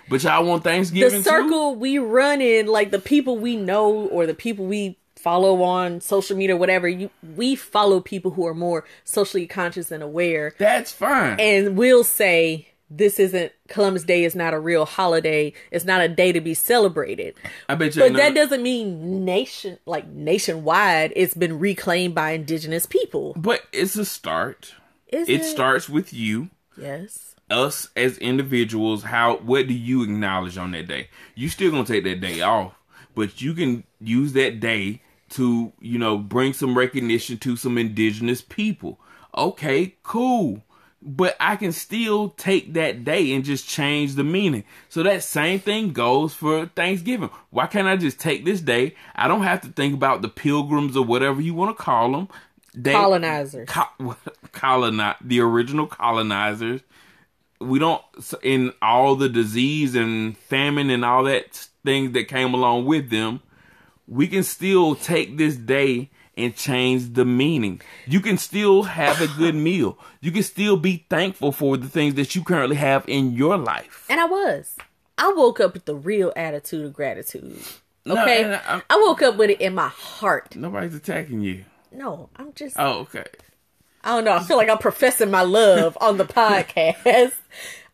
[0.09, 1.29] but y'all want the Thanksgiving too?
[1.29, 2.67] circle we run in.
[2.67, 6.87] Like the people we know or the people we follow on social media, whatever.
[6.87, 11.39] You we follow people who are more socially conscious and aware, That's fine.
[11.39, 14.23] and we'll say this isn't Columbus Day.
[14.23, 15.51] is not a real holiday.
[15.71, 17.33] It's not a day to be celebrated.
[17.67, 18.03] I bet you.
[18.03, 21.11] But that doesn't mean nation like nationwide.
[21.15, 23.33] It's been reclaimed by indigenous people.
[23.35, 24.75] But it's a start.
[25.07, 27.33] Is It starts with you, Yes.
[27.49, 29.01] us as individuals.
[29.03, 31.09] How what do you acknowledge on that day?
[31.33, 32.73] You still gonna take that day off,
[33.15, 38.41] but you can use that day to you know bring some recognition to some indigenous
[38.41, 38.99] people.
[39.35, 40.63] Okay, cool.
[41.07, 44.63] But I can still take that day and just change the meaning.
[44.89, 47.29] So that same thing goes for Thanksgiving.
[47.51, 48.95] Why can't I just take this day?
[49.15, 52.27] I don't have to think about the pilgrims or whatever you want to call them.
[52.73, 53.69] They, Colonizers.
[53.69, 54.15] co-
[54.51, 56.81] colonize the original colonizers.
[57.59, 58.01] We don't
[58.41, 63.41] in all the disease and famine and all that things that came along with them.
[64.07, 67.81] We can still take this day and change the meaning.
[68.05, 69.97] You can still have a good meal.
[70.21, 74.05] You can still be thankful for the things that you currently have in your life.
[74.09, 74.75] And I was.
[75.17, 77.57] I woke up with the real attitude of gratitude.
[78.07, 78.43] Okay?
[78.43, 80.55] and I- I woke up with it in my heart.
[80.55, 81.65] Nobody's attacking you.
[81.91, 83.23] No, I'm just Oh, okay.
[84.03, 84.33] I don't know.
[84.33, 87.31] I feel like I'm professing my love on the podcast.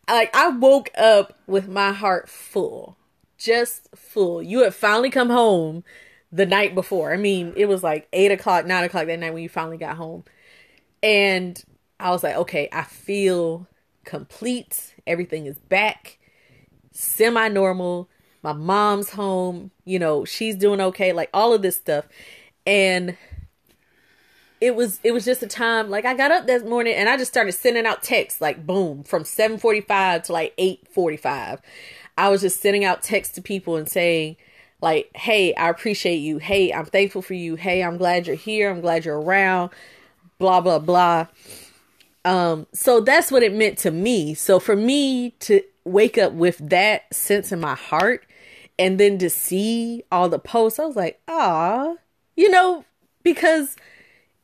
[0.08, 2.96] Like I woke up with my heart full,
[3.38, 4.42] just full.
[4.42, 5.84] You had finally come home
[6.32, 7.12] the night before.
[7.12, 9.96] I mean, it was like eight o'clock, nine o'clock that night when you finally got
[9.96, 10.24] home,
[11.02, 11.62] and
[12.00, 13.68] I was like, okay, I feel
[14.04, 14.94] complete.
[15.06, 16.18] Everything is back,
[16.90, 18.08] semi normal.
[18.42, 19.70] My mom's home.
[19.84, 21.12] You know, she's doing okay.
[21.12, 22.08] Like all of this stuff,
[22.66, 23.16] and
[24.62, 27.16] it was it was just a time like I got up that morning and I
[27.16, 31.60] just started sending out texts like boom from 7:45 to like 8:45.
[32.16, 34.36] I was just sending out texts to people and saying
[34.82, 36.38] like, "Hey, I appreciate you.
[36.38, 37.54] Hey, I'm thankful for you.
[37.56, 38.70] Hey, I'm glad you're here.
[38.70, 39.70] I'm glad you're around."
[40.42, 41.26] blah blah blah.
[42.24, 44.34] Um so that's what it meant to me.
[44.34, 48.26] So for me to wake up with that sense in my heart
[48.78, 51.94] and then to see all the posts, I was like, "Ah."
[52.36, 52.84] You know,
[53.22, 53.76] because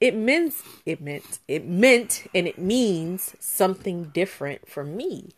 [0.01, 0.55] it meant
[0.87, 5.31] it meant it meant and it means something different for me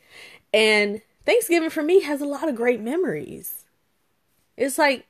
[0.52, 3.60] and thanksgiving for me has a lot of great memories
[4.61, 5.07] it's like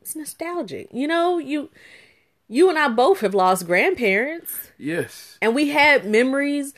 [0.00, 1.68] it's nostalgic you know you
[2.48, 5.36] you and i both have lost grandparents Yes.
[5.42, 6.72] and we had memories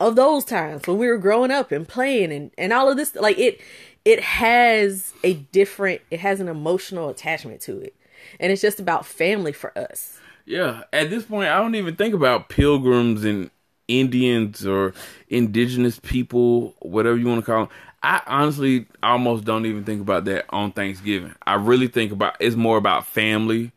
[0.00, 3.14] of those times when we were growing up and playing and, and all of this
[3.16, 3.60] like it
[4.04, 7.94] it has a different it has an emotional attachment to it
[8.40, 10.82] and it's just about family for us Yeah.
[10.92, 13.50] At this point, I don't even think about pilgrims and
[13.86, 14.92] Indians or
[15.28, 17.74] indigenous people, whatever you want to call them.
[18.02, 21.34] I honestly almost don't even think about that on Thanksgiving.
[21.46, 23.72] I really think about it's more about family,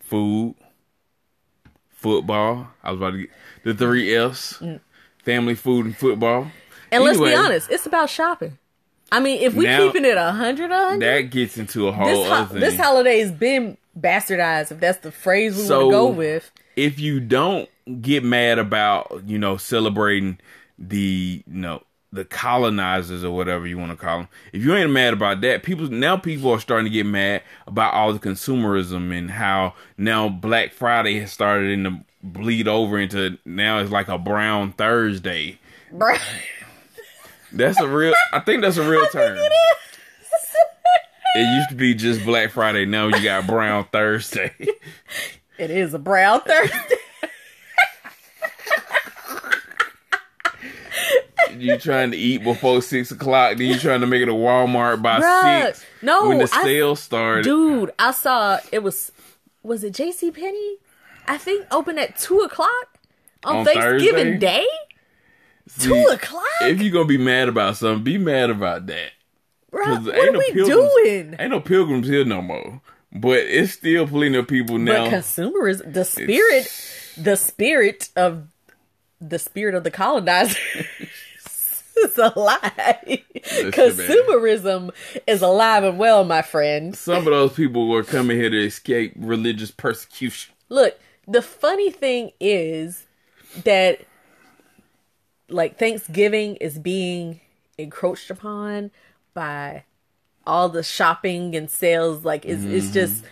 [0.00, 0.54] food,
[1.90, 2.68] football.
[2.82, 3.30] I was about to get
[3.64, 4.80] the three F's: mm.
[5.24, 6.48] family, food, and football.
[6.92, 8.58] And let's be honest, it's about shopping.
[9.10, 12.06] I mean, if we keeping it a hundred, a hundred, That gets into a whole
[12.06, 12.60] this, ho- other thing.
[12.60, 14.72] this holiday's been bastardized.
[14.72, 17.68] If that's the phrase we So- want to go with, if you don't
[18.02, 20.38] get mad about you know celebrating
[20.78, 21.82] the you know
[22.14, 25.62] the colonizers or whatever you want to call them if you ain't mad about that
[25.62, 30.28] people now people are starting to get mad about all the consumerism and how now
[30.28, 35.58] black friday has started in to bleed over into now it's like a brown thursday.
[35.92, 36.18] Bruh.
[37.52, 39.36] that's a real i think that's a real term.
[39.36, 39.52] it
[41.36, 44.52] it used to be just black friday now you got brown thursday.
[45.58, 46.96] It is a brown Thursday.
[51.60, 55.02] You trying to eat before six o'clock, then you trying to make it a Walmart
[55.02, 55.84] by Bruh, six.
[56.02, 57.44] no, when the I- sale started.
[57.44, 59.12] Dude, I saw it was
[59.62, 60.30] was it J.C.
[60.30, 60.76] Penney?
[61.26, 62.98] I think open at two o'clock
[63.44, 64.38] on, On Thanksgiving Thursday?
[64.38, 64.66] Day.
[65.66, 69.12] See, Two o'clock, If you're gonna be mad about something, be mad about that.
[69.70, 69.96] bro.
[69.96, 71.36] What are we pilgrims, doing?
[71.38, 72.82] Ain't no pilgrims here no more.
[73.16, 75.04] But it's still plenty of people now.
[75.04, 76.68] But consumerism, the spirit,
[77.16, 78.48] the spirit of
[79.20, 80.58] the spirit of the colonizer
[81.98, 83.22] is alive.
[83.72, 84.90] Consumerism
[85.26, 86.96] is alive and well, my friend.
[86.96, 90.54] Some of those people were coming here to escape religious persecution.
[90.68, 93.06] Look, the funny thing is
[93.64, 94.00] that
[95.48, 97.40] like Thanksgiving is being
[97.78, 98.90] encroached upon
[99.34, 99.84] by
[100.46, 102.94] all the shopping and sales like it's it's mm-hmm.
[102.94, 103.24] just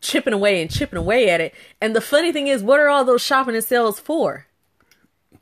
[0.00, 1.54] chipping away and chipping away at it.
[1.80, 4.46] And the funny thing is what are all those shopping and sales for?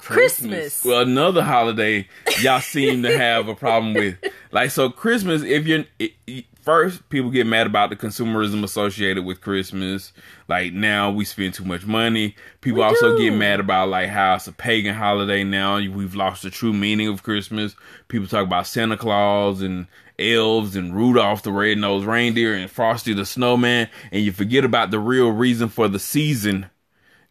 [0.01, 0.85] Christmas.
[0.85, 2.09] Well, another holiday
[2.41, 4.17] y'all seem to have a problem with.
[4.53, 9.41] Like, so Christmas, if you're it- first, people get mad about the consumerism associated with
[9.41, 10.13] Christmas.
[10.49, 12.35] Like now, we spend too much money.
[12.61, 13.23] People We also do.
[13.31, 15.77] get mad about like how it's a pagan holiday now.
[15.77, 17.75] We've lost the true meaning of Christmas.
[18.09, 19.87] People talk about Santa Claus and
[20.19, 24.99] elves and Rudolph the red-nosed reindeer and Frosty the snowman, and you forget about the
[24.99, 26.67] real reason for the season,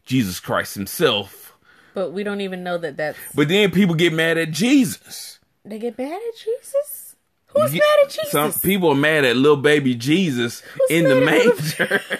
[0.04, 1.49] Jesus Christ Himself.
[1.94, 5.38] But we don't even know that that's But then people get mad at Jesus.
[5.64, 7.16] they get mad at Jesus?
[7.48, 8.30] Who's You mad at Jesus?
[8.30, 12.00] Some people are mad at little baby Jesus in the manger.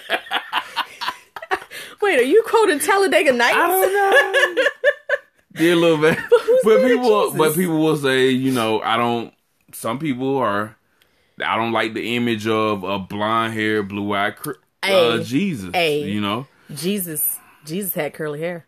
[2.01, 3.55] Wait, are you quoting Talladega Nights?
[3.55, 4.63] I don't know.
[5.53, 6.19] Dear little baby.
[6.29, 9.33] who's But at people, but people will say, you know, I don't.
[9.73, 10.75] Some people are.
[11.43, 14.35] I don't like the image of a blonde hair, blue eyed
[14.83, 15.71] uh, Jesus.
[15.73, 16.03] Hey.
[16.03, 18.65] You know, Jesus Jesus had curly hair.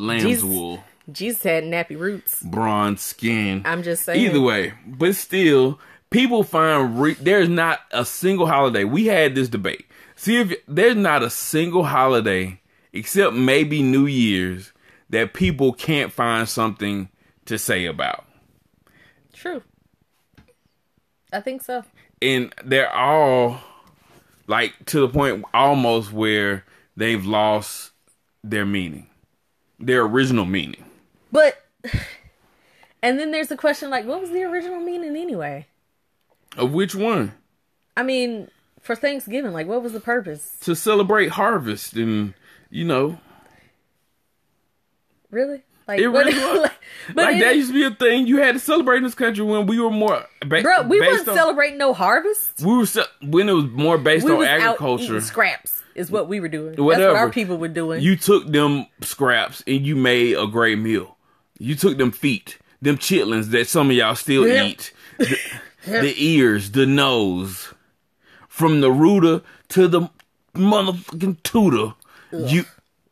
[0.00, 0.44] Lamb's Jesus.
[0.44, 2.42] wool, Jesus had nappy roots.
[2.42, 3.62] bronze skin.
[3.64, 4.20] I'm just saying.
[4.20, 5.78] Either way, but still,
[6.10, 8.84] people find re- there's not a single holiday.
[8.84, 9.86] We had this debate.
[10.16, 12.60] See if there's not a single holiday
[12.92, 14.72] except maybe New Year's
[15.08, 17.08] that people can't find something
[17.46, 18.26] to say about.
[19.32, 19.62] True.
[21.32, 21.84] I think so.
[22.20, 23.60] And they're all
[24.46, 26.64] like to the point almost where
[26.96, 27.92] they've lost
[28.44, 29.06] their meaning.
[29.80, 30.84] Their original meaning.
[31.32, 31.56] But
[33.02, 35.66] and then there's the question like what was the original meaning anyway?
[36.56, 37.32] Of which one?
[37.96, 38.48] I mean,
[38.80, 40.56] for Thanksgiving, like what was the purpose?
[40.62, 42.34] To celebrate harvest and
[42.70, 43.18] you know,
[45.30, 45.62] Really?
[45.86, 46.72] Like It what- really like,
[47.14, 49.14] but like it- that used to be a thing you had to celebrate in this
[49.14, 52.60] country when we were more ba- bro, we weren't on- celebrating no harvest.
[52.60, 52.86] We were
[53.22, 55.20] when it was more based We on agriculture.
[55.20, 56.70] scraps is what we were doing.
[56.70, 57.12] That's Whatever.
[57.12, 58.02] what our people were doing.
[58.02, 61.16] You took them scraps and you made a great meal.
[61.58, 64.66] You took them feet, them chitlins that some of y'all still Yep.
[64.66, 65.36] eat, the,
[65.84, 67.72] the ears, the nose,
[68.48, 70.08] from the rooter to the
[70.54, 71.94] motherfucking tutor.
[72.32, 72.64] You,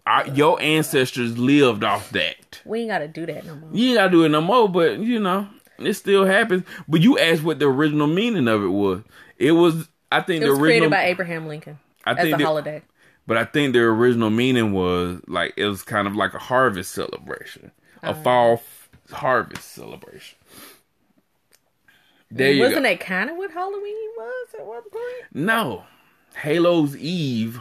[0.07, 2.61] our, your ancestors lived off that.
[2.65, 3.71] we ain't gotta do that no more.
[3.73, 6.65] You ain't gotta do it no more, but you know it still happens.
[6.87, 9.03] But you asked what the original meaning of it was.
[9.39, 10.61] It was, I think, It the original.
[10.65, 12.83] created by Abraham Lincoln I as think a that- holiday.
[13.27, 16.93] But I think their original meaning was like it was kind of like a harvest
[16.93, 18.15] celebration, a oh.
[18.15, 20.39] fall f- harvest celebration.
[22.31, 22.89] There you Wasn't go.
[22.89, 25.35] that kind of what Halloween was at one point?
[25.35, 25.85] No,
[26.37, 27.61] Halo's Eve.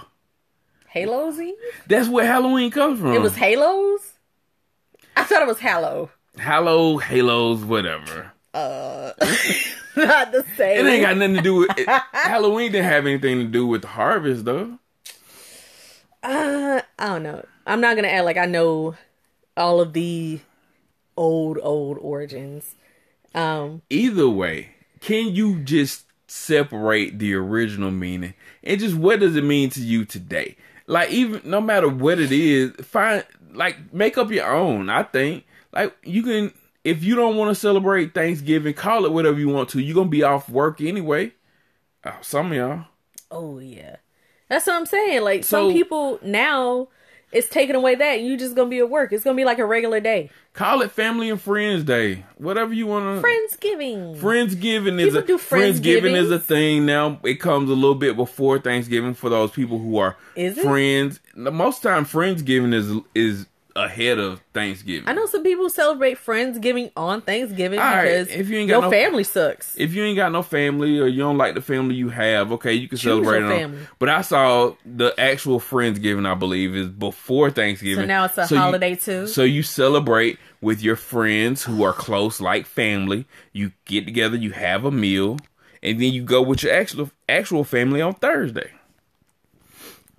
[0.87, 1.55] Halos Eve?
[1.87, 3.13] That's where Halloween comes from.
[3.13, 4.13] It was Halos?
[5.17, 6.11] I thought it was Hallow.
[6.39, 8.31] Halo, Halos, whatever.
[8.53, 9.11] Uh.
[10.05, 10.85] Not the same.
[10.85, 11.87] It ain't got nothing to do with it.
[12.11, 12.71] Halloween.
[12.71, 14.77] Didn't have anything to do with the harvest, though.
[16.23, 17.45] Uh, I don't know.
[17.65, 18.95] I'm not gonna act like I know
[19.55, 20.39] all of the
[21.15, 22.75] old, old origins.
[23.33, 28.33] Um, Either way, can you just separate the original meaning
[28.63, 30.55] and just what does it mean to you today?
[30.85, 34.89] Like even no matter what it is, find like make up your own.
[34.89, 36.53] I think like you can
[36.87, 39.79] if you don't want to celebrate Thanksgiving, call it whatever you want to.
[39.79, 41.33] You're gonna be off work anyway.
[42.05, 42.85] Oh, some of y'all.
[43.31, 43.97] oh yeah,
[44.49, 45.21] that's what I'm saying.
[45.23, 46.87] Like So- some people now,
[47.31, 49.11] it's taking away that you just gonna be at work.
[49.11, 50.29] It's gonna be like a regular day.
[50.53, 52.23] Call it Family and Friends Day.
[52.37, 53.27] Whatever you want to.
[53.27, 54.17] Friendsgiving.
[54.17, 57.19] Friendsgiving is People a do Friendsgiving is a thing now.
[57.23, 61.19] It comes a little bit before Thanksgiving for those people who are Is friends.
[61.35, 63.45] The Most time, Friendsgiving is is
[63.77, 65.07] ahead of Thanksgiving.
[65.07, 68.73] I know some people celebrate Friendsgiving on Thanksgiving All right, because if you ain't got
[68.75, 69.75] your no- family sucks.
[69.77, 72.73] If you ain't got no family or you don't like the family you have, okay,
[72.73, 73.63] you can Choose celebrate it.
[73.65, 78.03] on- But I saw the actual Friendsgiving, I believe, is before Thanksgiving.
[78.03, 79.27] So now it's a you- holiday too?
[79.27, 83.25] So you celebrate with your friends who are close, like family.
[83.53, 85.37] You get together, you have a meal,
[85.83, 88.71] and then you go with your actual actual family on Thursday.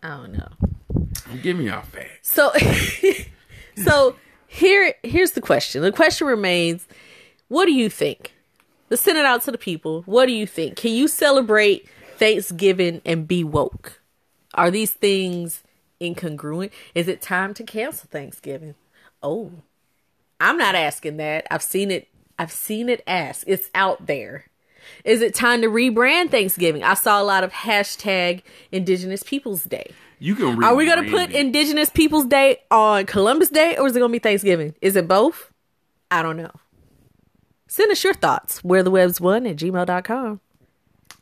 [0.01, 0.49] I don't know.
[1.43, 2.31] Give me your facts.
[2.31, 2.53] So,
[3.85, 5.83] so here, here's the question.
[5.83, 6.87] The question remains:
[7.49, 8.35] What do you think?
[8.91, 10.03] Let's send it out to the people.
[10.07, 10.77] What do you think?
[10.77, 11.87] Can you celebrate
[12.17, 14.01] Thanksgiving and be woke?
[14.55, 15.63] Are these things
[16.01, 16.71] incongruent?
[16.95, 18.75] Is it time to cancel Thanksgiving?
[19.23, 19.53] Oh,
[20.41, 21.47] I'm not asking that.
[21.51, 22.09] I've seen it.
[22.39, 23.45] I've seen it asked.
[23.47, 24.47] It's out there.
[25.05, 26.83] Is it time to rebrand Thanksgiving?
[26.83, 29.93] I saw a lot of hashtag Indigenous Peoples Day.
[30.21, 30.63] You can.
[30.65, 31.31] Are we gonna put.
[31.31, 34.75] Indigenous Peoples Day on Columbus Day or is it gonna be Thanksgiving?
[34.81, 35.53] Is it both?
[36.11, 36.51] I don't know.
[37.69, 38.65] Send us your thoughts.
[38.65, 40.41] Where the Webbs one at gmail.com.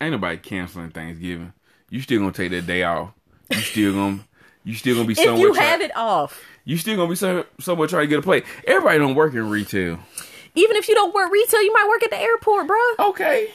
[0.00, 1.52] Ain't nobody canceling Thanksgiving.
[1.90, 3.12] You still gonna take that day off.
[3.50, 4.20] You still gonna.
[4.64, 5.38] You still gonna be If somewhere.
[5.48, 8.22] you try- have it off, You still gonna be some, somewhere trying to get a
[8.22, 8.44] plate.
[8.66, 9.98] Everybody don't work in retail.
[10.56, 12.76] even if you don't work retail, you might work at the airport, bro.
[13.10, 13.50] Okay.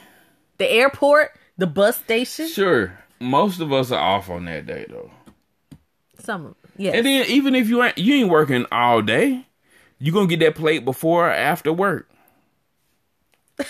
[0.60, 2.48] The airport, the bus station.
[2.48, 2.98] Sure.
[3.20, 5.12] Most of us are off on that day though.
[6.24, 6.96] Some of yes.
[6.96, 9.46] And then even if you ain't you ain't working all day,
[10.00, 12.10] you gonna get that plate before or after work.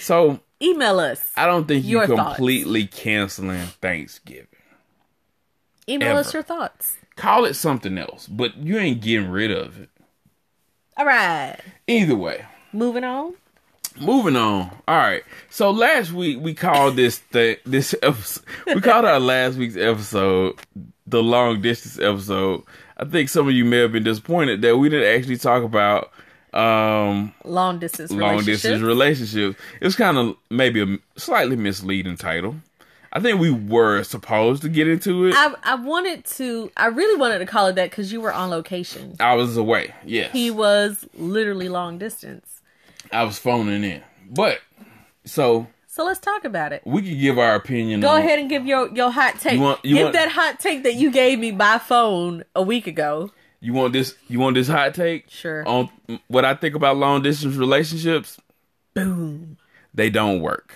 [0.00, 1.32] so Email us.
[1.36, 2.36] I don't think you Your thoughts.
[2.36, 4.46] completely canceling Thanksgiving.
[5.88, 6.96] Email us your thoughts.
[7.14, 9.90] Call it something else, but you ain't getting rid of it.
[10.96, 11.58] All right.
[11.86, 12.44] Either way.
[12.72, 13.34] Moving on.
[14.00, 14.70] Moving on.
[14.88, 15.22] All right.
[15.50, 20.58] So last week we called this th- this episode, we called our last week's episode
[21.06, 22.62] the long distance episode.
[22.96, 26.10] I think some of you may have been disappointed that we didn't actually talk about
[26.54, 28.62] um Long distance long relationships.
[28.62, 29.60] distance relationships.
[29.80, 32.56] It was kind of maybe a slightly misleading title.
[33.12, 35.34] I think we were supposed to get into it.
[35.34, 38.32] I, I, I wanted to, I really wanted to call it that because you were
[38.32, 39.16] on location.
[39.20, 39.94] I was away.
[40.04, 40.32] Yes.
[40.32, 42.60] He was literally long distance.
[43.12, 44.02] I was phoning in.
[44.28, 44.60] But
[45.24, 46.82] so So let's talk about it.
[46.84, 48.00] We could give our opinion.
[48.00, 49.54] Go on, ahead and give your your hot take.
[49.54, 52.60] You want- you give want- that hot take that you gave me by phone a
[52.62, 53.30] week ago.
[53.60, 54.14] You want this?
[54.28, 55.30] You want this hot take?
[55.30, 55.66] Sure.
[55.66, 55.88] On
[56.28, 58.38] what I think about long distance relationships,
[58.92, 59.56] Boom.
[59.94, 60.74] they don't work.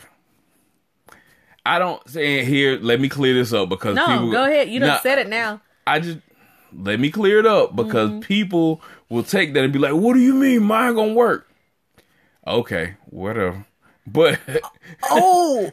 [1.67, 2.79] I don't say it here.
[2.81, 4.71] Let me clear this up because No, people, go ahead.
[4.71, 5.61] You done Nah, said it now.
[5.87, 6.17] I just
[6.75, 8.21] let me clear it up because Mm-hmm.
[8.21, 11.47] people will take that and be like, "What do you mean mine gonna work?"
[12.47, 13.67] Okay, whatever.
[14.07, 14.39] But
[15.05, 15.71] Oh,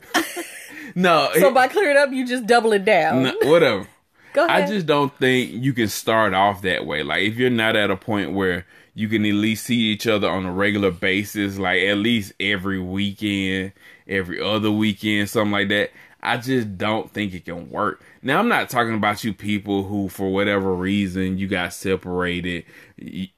[0.95, 3.23] no, so it- by clearing up, you just double it down.
[3.23, 3.87] no, whatever.
[4.33, 7.01] Go I just don't think you can start off that way.
[7.01, 10.29] Like if you're not at a point where you can at least see each other
[10.29, 13.71] on a regular basis, like at least every weekend,
[14.07, 15.91] every other weekend, something like that.
[16.21, 18.03] I just don't think it can work.
[18.21, 22.65] Now I'm not talking about you people who, for whatever reason, you got separated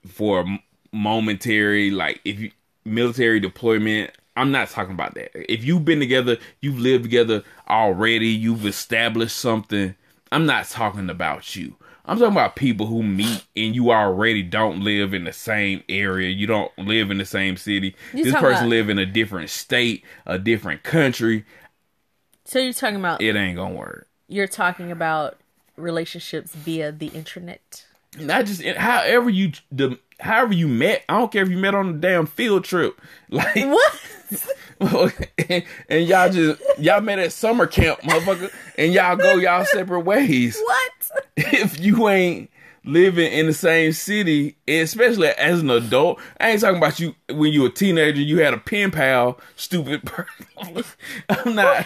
[0.07, 0.59] for a
[0.91, 2.51] momentary, like if you
[2.85, 4.11] military deployment.
[4.35, 5.31] I'm not talking about that.
[5.51, 9.95] If you've been together, you've lived together already, you've established something.
[10.31, 11.75] I'm not talking about you.
[12.05, 16.29] I'm talking about people who meet and you already don't live in the same area.
[16.29, 17.95] You don't live in the same city.
[18.13, 21.45] You this person about- live in a different state, a different country.
[22.45, 24.07] so you're talking about It ain't gonna work.
[24.27, 25.37] you're talking about
[25.75, 27.85] relationships via the internet.
[28.19, 31.03] Not just however you the however you met.
[31.09, 32.99] I don't care if you met on a damn field trip.
[33.29, 33.55] Like
[34.77, 35.29] What?
[35.49, 40.01] and, and y'all just y'all met at summer camp, motherfucker, and y'all go y'all separate
[40.01, 40.59] ways.
[40.65, 40.91] What?
[41.37, 42.49] if you ain't
[42.83, 47.51] living in the same city, especially as an adult, I ain't talking about you when
[47.53, 50.83] you were a teenager, you had a pen pal, stupid person.
[51.29, 51.85] I'm not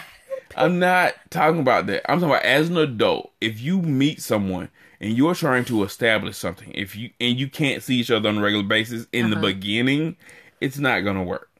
[0.56, 2.10] I'm not talking about that.
[2.10, 4.70] I'm talking about as an adult, if you meet someone
[5.04, 8.38] and you're trying to establish something, if you and you can't see each other on
[8.38, 9.46] a regular basis in the uh-huh.
[9.48, 10.16] beginning,
[10.62, 11.50] it's not gonna work.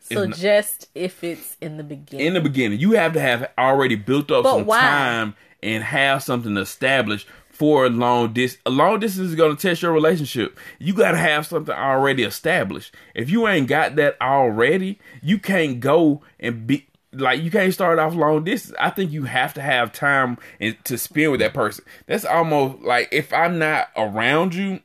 [0.00, 2.26] So not- just if it's in the beginning.
[2.26, 4.80] in the beginning, you have to have already built up But some why?
[4.80, 8.62] time and have something established for a long distance.
[8.64, 10.58] A long distance is going to test your relationship.
[10.78, 12.94] You got to have something already established.
[13.14, 17.98] If you ain't got that already, you can't go and be like you can't start
[17.98, 18.76] off long distance.
[18.78, 20.38] I think you have to have time
[20.84, 21.84] to spend with that person.
[22.06, 24.80] That's almost like if I'm not around you,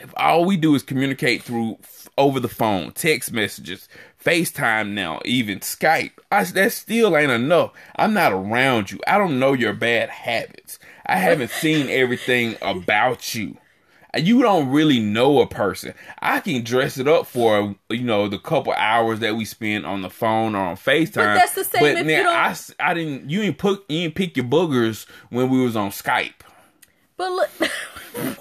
[0.00, 1.78] if all we do is communicate through
[2.16, 3.88] over the phone, text messages,
[4.24, 7.72] FaceTime now, even Skype, I, that still ain't enough.
[7.96, 9.00] I'm not around you.
[9.06, 10.78] I don't know your bad habits.
[11.06, 13.58] I haven't seen everything about you.
[14.16, 15.94] You don't really know a person.
[16.20, 20.02] I can dress it up for you know the couple hours that we spend on
[20.02, 21.14] the phone or on FaceTime.
[21.14, 23.30] But that's the same if now I, I didn't.
[23.30, 23.84] You ain't put.
[23.88, 26.34] You ain't pick your boogers when we was on Skype.
[27.16, 28.38] But look, what?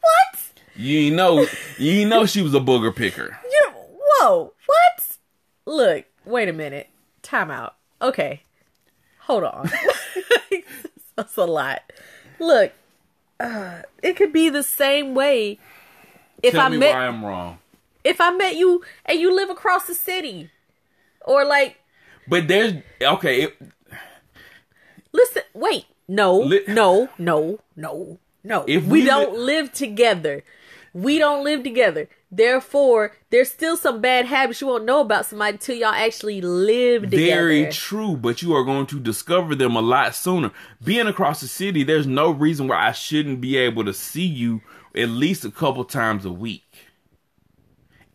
[0.00, 0.40] What?
[0.74, 1.46] You know.
[1.78, 3.38] You know she was a booger picker.
[3.50, 4.52] You whoa?
[4.66, 5.16] What?
[5.66, 6.88] Look, wait a minute.
[7.22, 7.74] Time out.
[8.00, 8.42] Okay,
[9.20, 9.70] hold on.
[11.16, 11.82] That's a lot.
[12.38, 12.72] Look,
[13.40, 15.58] uh, it could be the same way
[16.42, 17.58] if Tell I me met why I'm wrong.
[18.04, 20.50] if I met you and you live across the city,
[21.22, 21.76] or like,
[22.28, 23.42] But there's okay.
[23.44, 23.56] It,
[25.12, 28.64] listen, wait, no, Li- no, no, no, no.
[28.66, 30.44] If we, we li- don't live together,
[30.92, 32.08] we don't live together.
[32.30, 37.02] Therefore, there's still some bad habits you won't know about somebody until y'all actually live
[37.02, 37.24] together.
[37.24, 40.50] very true, but you are going to discover them a lot sooner.
[40.82, 44.60] Being across the city, there's no reason why I shouldn't be able to see you
[44.94, 46.64] at least a couple times a week.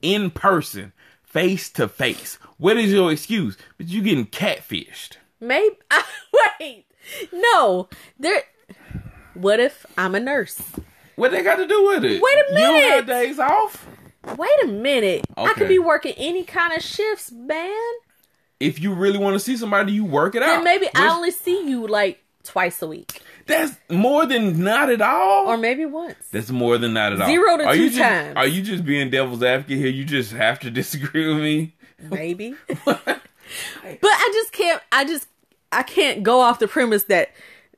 [0.02, 0.92] In person,
[1.24, 2.38] face to face.
[2.58, 3.58] What is your excuse?
[3.78, 5.18] But you getting catfished.
[5.40, 5.78] Maybe.
[6.60, 6.86] wait,
[7.32, 7.88] no.
[8.20, 8.44] There.
[9.36, 10.62] What if I'm a nurse?
[11.16, 12.22] What they got to do with it?
[12.22, 12.86] Wait a minute.
[12.86, 13.88] You have days off?
[14.38, 15.26] Wait a minute.
[15.36, 17.74] I could be working any kind of shifts, man.
[18.60, 20.48] If you really want to see somebody, you work it out.
[20.48, 25.02] Then maybe I only see you like twice a week, That's more than not at
[25.02, 25.48] all.
[25.48, 26.16] or maybe once.
[26.32, 27.28] That's more than not at all.
[27.28, 28.36] Zero to are two you just, times.
[28.36, 29.88] Are you just being devil's advocate here?
[29.88, 31.76] You just have to disagree with me.
[32.00, 32.56] Maybe.
[32.86, 33.22] but
[34.04, 34.82] I just can't.
[34.92, 35.28] I just
[35.72, 37.32] I can't go off the premise that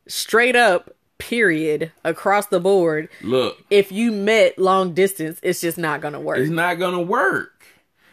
[0.07, 0.95] straight up
[1.27, 3.07] period across the board.
[3.21, 6.37] Look, If you met long distance, it's just not gonna work.
[6.39, 7.51] it's not gonna work.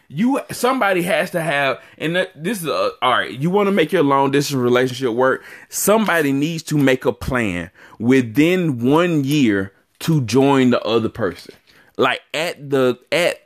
[0.08, 3.30] You somebody has to have, and this is a, all right.
[3.30, 5.44] You want to make your long distance relationship work.
[5.68, 11.54] Somebody needs to make a plan within one year to join the other person.
[11.96, 13.36] Like at the at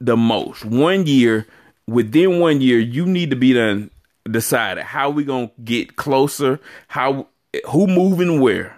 [0.00, 1.46] the most one year.
[1.88, 3.90] Within one year, you need to be done
[4.28, 6.58] decided how we gonna get closer.
[6.88, 7.28] How
[7.68, 8.76] who moving where.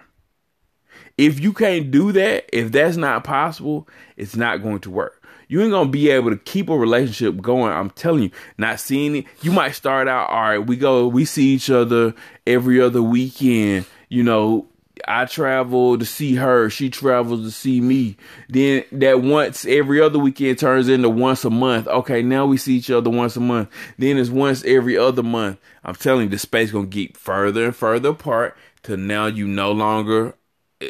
[1.19, 5.21] If you can't do that, if that's not possible, it's not going to work.
[5.49, 7.73] You ain't gonna be able to keep a relationship going.
[7.73, 9.25] I'm telling you, not seeing it.
[9.41, 12.13] You might start out, all right, we go, we see each other
[12.47, 13.85] every other weekend.
[14.07, 14.67] You know,
[15.09, 18.15] I travel to see her, she travels to see me.
[18.47, 21.89] Then that once every other weekend turns into once a month.
[21.89, 23.67] Okay, now we see each other once a month.
[23.97, 25.57] Then it's once every other month.
[25.83, 29.73] I'm telling you, the space gonna get further and further apart till now you no
[29.73, 30.35] longer.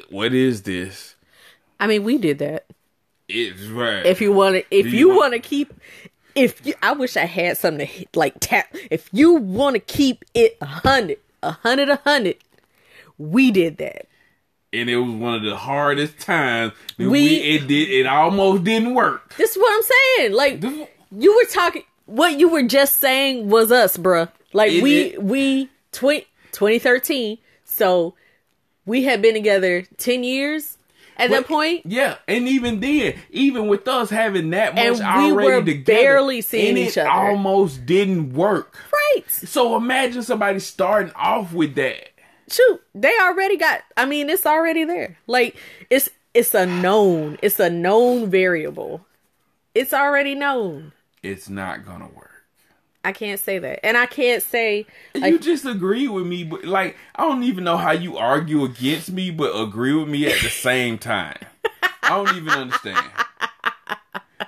[0.10, 1.16] What is this?
[1.80, 2.66] I mean, we did that.
[3.28, 4.06] It's right.
[4.06, 5.74] If you want to, if Do you, you want- to keep,
[6.36, 8.76] if you, I wish I had something to hit- like tap.
[8.92, 12.38] If you want to keep it a hundred, a hundred, a hundred,
[13.18, 14.08] we did that.
[14.72, 16.74] and it was one of the hardest times.
[16.98, 19.34] We- we, it did it almost didn't work.
[19.38, 19.84] This is what I'm
[20.18, 20.34] saying.
[20.34, 20.88] Like This-
[21.18, 24.30] you were talking, what you were just saying was us, bruh.
[24.54, 27.38] Like It- we, it- we, tw- 2013.
[27.64, 28.14] So
[28.90, 30.78] we had been together 10 years
[31.16, 31.86] at that point.
[31.86, 36.02] Yeah, and even then, even with us having that much And we already were together,
[36.02, 37.10] barely seeing each it other.
[37.10, 38.78] almost didn't work.
[38.92, 39.30] Right.
[39.30, 42.10] So imagine somebody starting off with that.
[42.50, 43.82] shoot, they already got.
[43.96, 45.18] I mean, it's already there.
[45.28, 45.56] Like
[45.92, 47.38] it's it's a known.
[47.44, 49.06] It's a known variable.
[49.76, 50.94] It's already known.
[51.22, 52.29] It's not gonna work.
[53.04, 54.86] I can't say that, and I can't say
[55.16, 58.64] you like just agree with me, but like I don't even know how you argue
[58.66, 61.38] against me, but agree with me at the same time.
[62.04, 63.06] I don't even understand.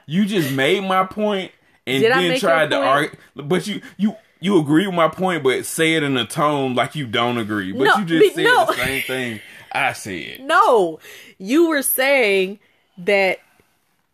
[0.06, 1.52] You just made my point
[1.88, 5.66] and Did then tried to argue, but you you you agree with my point, but
[5.66, 7.72] say it in a tone like you don't agree.
[7.72, 8.66] But No, you just said no.
[8.66, 9.40] the same thing
[9.72, 10.42] I said.
[10.42, 11.00] no.
[11.38, 12.60] You were saying
[12.98, 13.40] that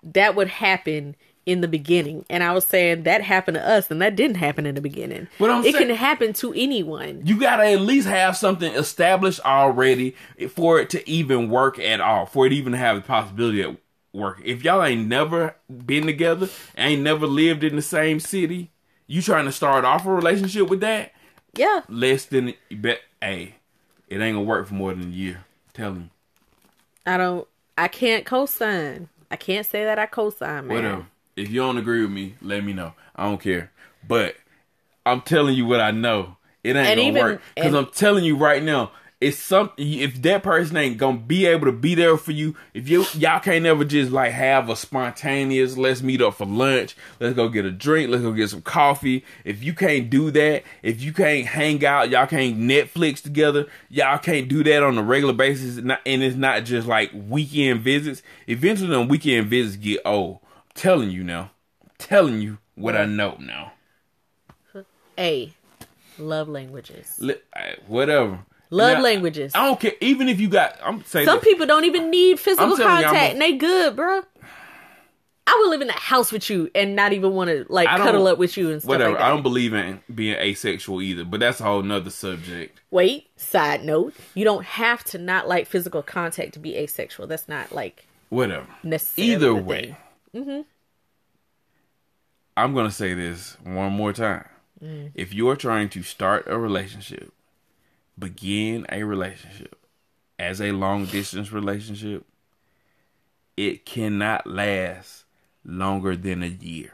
[0.03, 1.15] that would happen
[1.47, 4.65] in the beginning, and I was saying that happened to us, and that didn't happen
[4.65, 5.29] in the beginning.
[5.39, 7.21] But I'm it saying- can happen to anyone.
[7.25, 10.13] You gotta at least have something established already
[10.49, 13.77] for it to even work at all, for it even to have the possibility of
[14.11, 14.41] work.
[14.43, 18.69] If y'all ain't never been together, ain't never lived in the same city,
[19.07, 21.13] you trying to start off a relationship with that,
[21.55, 23.55] Yeah, less than bet hey,
[24.09, 25.45] it ain't gonna work for more than a year.
[25.73, 26.11] Tell him.
[27.05, 27.47] I don't.
[27.77, 29.07] I can't co-sign.
[29.31, 30.75] I can't say that I co-sign, man.
[30.75, 31.05] Whatever.
[31.37, 32.93] If you don't agree with me, let me know.
[33.15, 33.71] I don't care.
[34.05, 34.35] But
[35.05, 36.35] I'm telling you what I know.
[36.63, 37.41] It ain't And gonna even- work.
[37.55, 39.73] Because I'm telling you right now, it's something.
[39.99, 43.39] If that person ain't gonna be able to be there for you, if you y'all
[43.39, 47.65] can't never just like have a spontaneous, let's meet up for lunch, let's go get
[47.65, 49.23] a drink, let's go get some coffee.
[49.43, 54.19] If you can't do that, if you can't hang out, y'all can't Netflix together, y'all
[54.19, 58.21] can't do that on a regular basis, and it's not just like weekend visits.
[58.47, 60.39] Eventually, them weekend visits get old.
[60.77, 61.51] Telling you now.
[61.83, 63.73] I'm telling you what I know now.
[65.19, 65.51] A.
[66.19, 67.15] Love languages.
[67.19, 67.35] Li-
[67.87, 68.39] Whatever.
[68.69, 69.53] Love Now, languages.
[69.55, 69.93] I don't care.
[70.01, 72.97] Even if you got, I'm saying Some people don't even need physical I'm telling you,
[72.97, 74.23] I'm contact, a- and they good, bruh.
[75.49, 77.97] I would live in the house with you and not even want to like I
[77.97, 79.11] don't- cuddle up with you and stuff whatever.
[79.11, 79.25] like that.
[79.25, 82.79] I don't believe in being asexual either, but that's a whole nother subject.
[82.91, 87.25] Wait, side note: you don't have to not like physical contact to be asexual.
[87.27, 88.67] That's not like Whatever.
[88.83, 89.33] necessarily.
[89.33, 89.95] Either the way, thing.
[92.55, 94.45] I'm gonna say this one more time.
[94.83, 95.11] Mm.
[95.13, 97.33] If you're trying to start a relationship,
[98.17, 99.77] begin a relationship
[100.39, 102.25] as a long distance relationship,
[103.55, 105.25] it cannot last
[105.65, 106.93] longer than a year.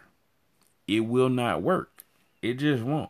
[0.87, 2.03] It will not work.
[2.41, 3.09] It just won't.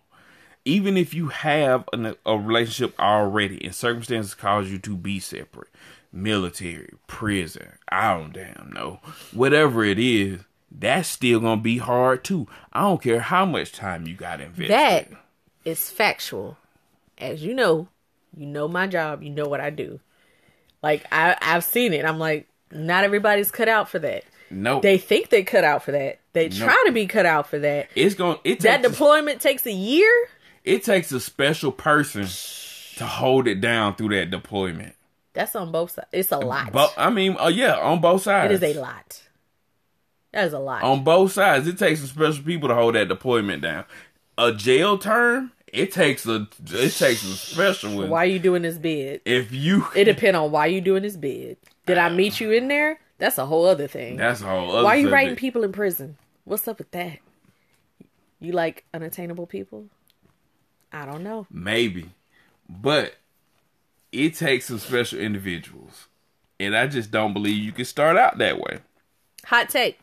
[0.66, 5.70] Even if you have an, a relationship already and circumstances cause you to be separate,
[6.14, 9.00] military, prison, I don't damn know,
[9.34, 10.42] whatever it is,
[10.72, 12.48] that's still gonna be hard too.
[12.72, 14.70] I don't care how much time you got invested.
[14.70, 15.08] That
[15.66, 16.58] is factual.
[17.18, 17.88] As you know,
[18.36, 19.22] you know my job.
[19.24, 20.00] You know what I do.
[20.82, 22.06] Like I, I've seen it.
[22.06, 24.24] I'm like, not everybody's cut out for that.
[24.50, 26.20] no, They think they cut out for that.
[26.34, 26.66] They No.
[26.66, 27.90] try to be cut out for that.
[27.96, 30.12] it's gonna it That takes a, deployment takes a year.
[30.64, 32.26] it takes a special person
[32.98, 34.96] to hold it down through that deployment.
[35.34, 36.08] That's on both sides.
[36.12, 36.72] It's a lot.
[36.72, 38.54] But I mean, uh, yeah, on both sides.
[38.54, 39.22] it is a lot.
[40.32, 40.84] That is a lot.
[40.84, 41.68] on both sides.
[41.68, 43.86] It takes some special people to hold that deployment down.
[44.38, 48.10] A jail term, it takes a it takes a special one.
[48.10, 49.22] why you doing this bid?
[49.26, 51.58] If you, It depend on why you doing this bid.
[51.86, 53.00] Did I meet you in there?
[53.20, 54.18] That's a whole other thing.
[54.18, 54.84] that's a whole other.
[54.84, 55.14] why are you subject.
[55.14, 56.18] writing people in prison?
[56.46, 57.20] What's up with that?
[58.40, 59.86] You like unattainable people?
[60.92, 61.48] I don't know.
[61.50, 62.10] Maybe,
[62.68, 63.16] but
[64.14, 66.08] it takes some special individuals,
[66.60, 68.80] and I just don't believe you can start out that way.
[69.46, 70.00] Hot take.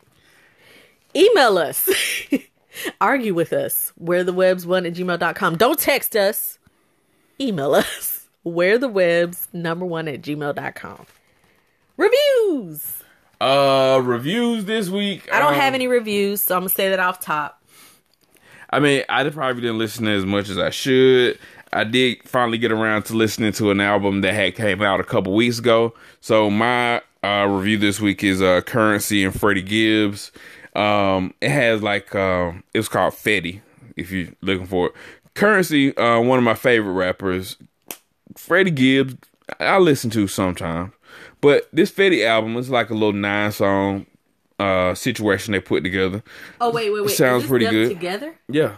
[1.15, 1.89] Email us.
[3.01, 3.91] Argue with us.
[3.95, 5.57] Where the Webbs one at gmail.com.
[5.57, 6.59] Don't text us.
[7.39, 8.27] Email us.
[8.43, 11.05] Where the Webbs number one at gmail.com.
[11.97, 13.03] Reviews.
[13.39, 15.27] Uh, reviews this week.
[15.33, 17.63] I don't um, have any reviews, so I'm gonna say that off top.
[18.69, 21.39] I mean, I probably didn't listen as much as I should.
[21.73, 25.03] I did finally get around to listening to an album that had came out a
[25.03, 25.93] couple weeks ago.
[26.19, 30.31] So my uh, review this week is uh, Curren$y and Freddie Gibbs.
[30.75, 33.61] Um, it has like uh, it was called Fetti.
[33.95, 34.93] If you're looking for it,
[35.33, 37.57] Curren$y, uh, one of my favorite rappers.
[38.35, 39.15] Freddie Gibbs,
[39.59, 40.93] I listen to sometimes,
[41.41, 44.05] but this Fetti album is like a little nine song
[44.59, 46.23] uh situation they put together.
[46.59, 47.11] Oh wait, wait, wait.
[47.11, 47.89] Sounds pretty good.
[47.89, 48.35] Together?
[48.47, 48.75] Yeah.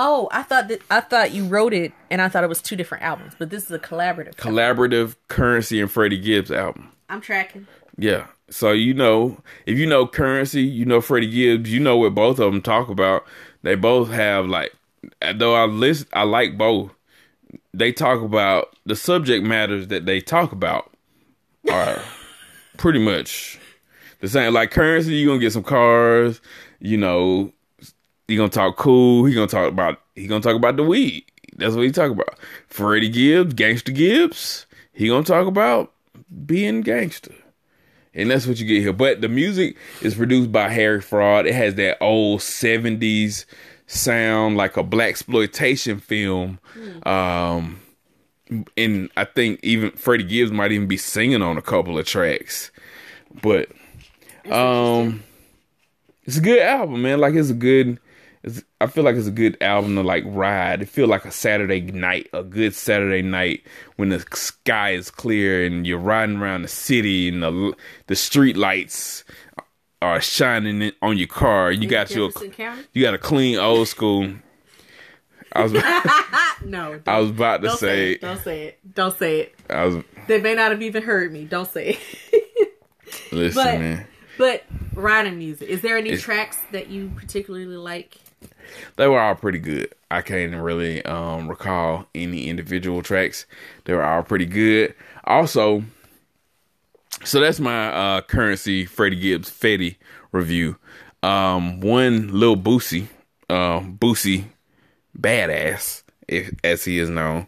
[0.00, 2.76] Oh, I thought that I thought you wrote it, and I thought it was two
[2.76, 4.36] different albums, but this is a collaborative.
[4.36, 6.92] Collaborative Curren$y and Freddie Gibbs album.
[7.08, 7.66] I'm tracking.
[7.96, 8.28] Yeah.
[8.48, 12.38] So you know, if you know Curren$y, you know Freddie Gibbs, you know what both
[12.38, 13.24] of them talk about.
[13.64, 14.72] They both have like,
[15.34, 16.92] though I list, I like both.
[17.74, 20.92] They talk about the subject matters that they talk about
[21.72, 22.00] are
[22.76, 23.58] pretty much
[24.20, 24.52] the same.
[24.54, 26.40] Like Curren$y, you gonna get some cars.
[26.78, 27.52] You know,
[28.28, 29.24] he gonna talk cool.
[29.24, 31.24] He gonna talk about he gonna talk about the weed.
[31.56, 32.38] That's what he talk about.
[32.68, 34.66] Freddie Gibbs, Gangster Gibbs.
[34.92, 35.92] He gonna talk about
[36.46, 37.34] being gangster.
[38.14, 38.92] And that's what you get here.
[38.92, 41.46] But the music is produced by Harry Fraud.
[41.46, 43.44] It has that old 70s
[43.86, 46.58] sound like a blaxploitation film.
[47.04, 47.80] Um
[48.76, 52.70] and I think even Freddie Gibbs might even be singing on a couple of tracks.
[53.42, 53.68] But
[54.50, 55.22] um
[56.24, 57.20] it's a good album, man.
[57.20, 57.98] Like it's a good
[58.80, 60.82] I feel like it's a good album to like ride.
[60.82, 63.64] It feel like a Saturday night, a good Saturday night
[63.96, 67.74] when the sky is clear and you're riding around the city and the
[68.06, 69.24] the street lights
[70.00, 71.72] are shining on your car.
[71.72, 72.82] You got your County?
[72.92, 74.30] you got a clean old school.
[75.52, 75.72] I was
[76.64, 78.20] No, I was about to say say it.
[78.20, 78.94] Don't say it.
[78.94, 79.54] Don't say it.
[79.70, 81.44] I was They may not have even heard me.
[81.46, 81.98] Don't say
[82.32, 82.72] it.
[83.32, 84.06] listen, But man.
[84.36, 85.68] but riding music.
[85.68, 88.16] Is there any It's- tracks that you particularly like?
[88.96, 89.94] They were all pretty good.
[90.10, 93.46] I can't really um, recall any individual tracks.
[93.84, 94.94] They were all pretty good.
[95.24, 95.84] Also,
[97.24, 99.96] so that's my uh, Curren$y Freddie Gibbs Fetti
[100.32, 100.76] review.
[101.22, 103.08] Um, one Lil Boosie,
[103.50, 104.44] uh, Boosie
[105.18, 107.46] Badass, if, as he is known,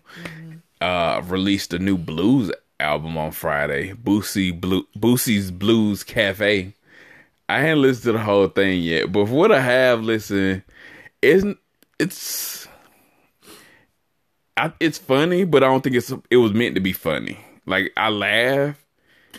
[0.80, 2.50] uh, released a new blues
[2.80, 3.92] album on Friday.
[3.92, 6.74] Boosie Blue Boosie's Blues Cafe.
[7.48, 10.62] I hadn't listened to the whole thing yet, but for what I have listened,
[11.22, 11.58] isn't
[11.98, 12.68] it's
[14.56, 17.38] I, it's funny, but I don't think it's it was meant to be funny.
[17.66, 18.84] Like I laugh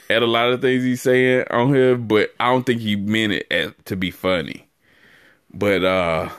[0.09, 3.33] at a lot of things he's saying on here, but I don't think he meant
[3.33, 4.67] it as, to be funny.
[5.53, 6.29] But uh,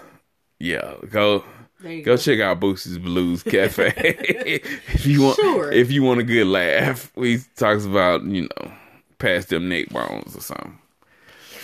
[0.58, 1.44] yeah, go
[1.82, 2.16] go go.
[2.16, 5.36] check out Boosie's Blues Cafe if you want.
[5.36, 5.70] Sure.
[5.70, 8.72] If you want a good laugh, he talks about you know
[9.18, 10.78] past them neck bones or something.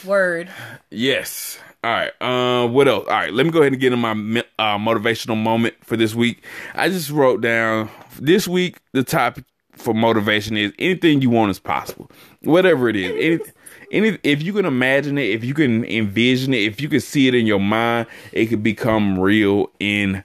[0.04, 0.48] Word.
[0.90, 1.58] Yes.
[1.88, 2.12] All right.
[2.20, 3.06] Uh, what else?
[3.08, 3.32] All right.
[3.32, 4.10] Let me go ahead and get in my
[4.58, 6.44] uh, motivational moment for this week.
[6.74, 7.88] I just wrote down
[8.20, 8.76] this week.
[8.92, 12.10] The topic for motivation is anything you want is possible,
[12.42, 13.40] whatever it is.
[13.90, 17.00] Any, any, if you can imagine it, if you can envision it, if you can
[17.00, 20.22] see it in your mind, it could become real in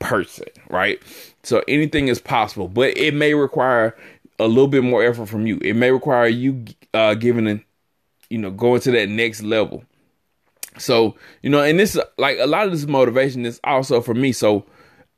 [0.00, 1.00] person, right?
[1.44, 3.96] So anything is possible, but it may require
[4.40, 5.60] a little bit more effort from you.
[5.62, 7.64] It may require you uh, giving an
[8.30, 9.84] you know, going to that next level.
[10.78, 14.32] So, you know, and this like a lot of this motivation is also for me.
[14.32, 14.66] So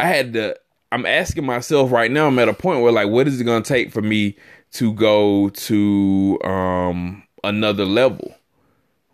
[0.00, 0.57] I had to
[0.92, 3.64] I'm asking myself right now, I'm at a point where like what is it gonna
[3.64, 4.36] take for me
[4.72, 8.34] to go to um another level?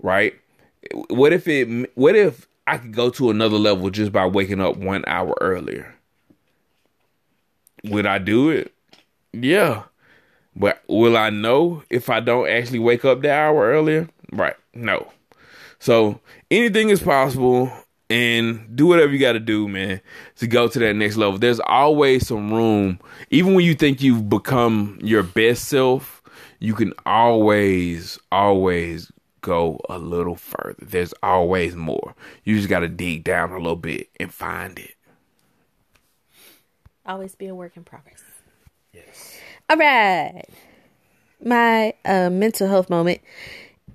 [0.01, 0.34] Right?
[1.09, 4.76] What if it what if I could go to another level just by waking up
[4.76, 5.95] one hour earlier?
[7.84, 8.72] Would I do it?
[9.32, 9.84] Yeah.
[10.55, 14.09] But will I know if I don't actually wake up the hour earlier?
[14.32, 14.57] Right.
[14.74, 15.11] No.
[15.83, 17.72] So anything is possible
[18.09, 20.01] and do whatever you got to do, man,
[20.37, 21.41] to go to that next level.
[21.41, 23.01] There's always some room.
[23.30, 26.22] Even when you think you've become your best self,
[26.61, 29.11] you can always, always
[29.41, 30.76] go a little further.
[30.80, 32.14] There's always more.
[32.45, 34.95] You just got to dig down a little bit and find it.
[37.05, 38.22] Always be a work in progress.
[38.93, 39.37] Yes.
[39.68, 40.45] All right.
[41.45, 43.20] My uh, mental health moment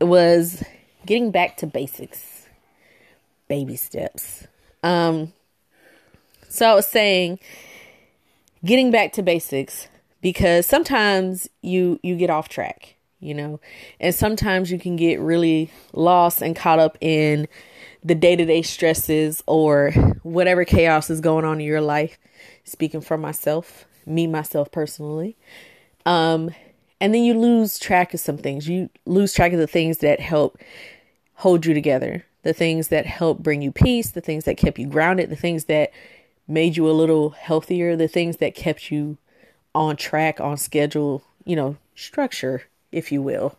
[0.02, 0.62] was
[1.08, 2.48] getting back to basics,
[3.48, 4.46] baby steps.
[4.84, 5.34] Um,
[6.50, 7.40] so I was saying,
[8.64, 9.88] getting back to basics
[10.22, 13.60] because sometimes you you get off track, you know,
[14.00, 17.48] and sometimes you can get really lost and caught up in
[18.04, 19.92] the day to day stresses or
[20.24, 22.18] whatever chaos is going on in your life.
[22.66, 25.36] Speaking for myself, me myself personally,
[26.06, 26.52] um,
[27.00, 28.68] And then you lose track of some things.
[28.68, 30.58] You lose track of the things that help
[31.38, 34.88] hold you together, the things that help bring you peace, the things that kept you
[34.88, 35.92] grounded, the things that
[36.48, 39.18] made you a little healthier, the things that kept you
[39.76, 43.56] on track, on schedule, you know, structure, if you will.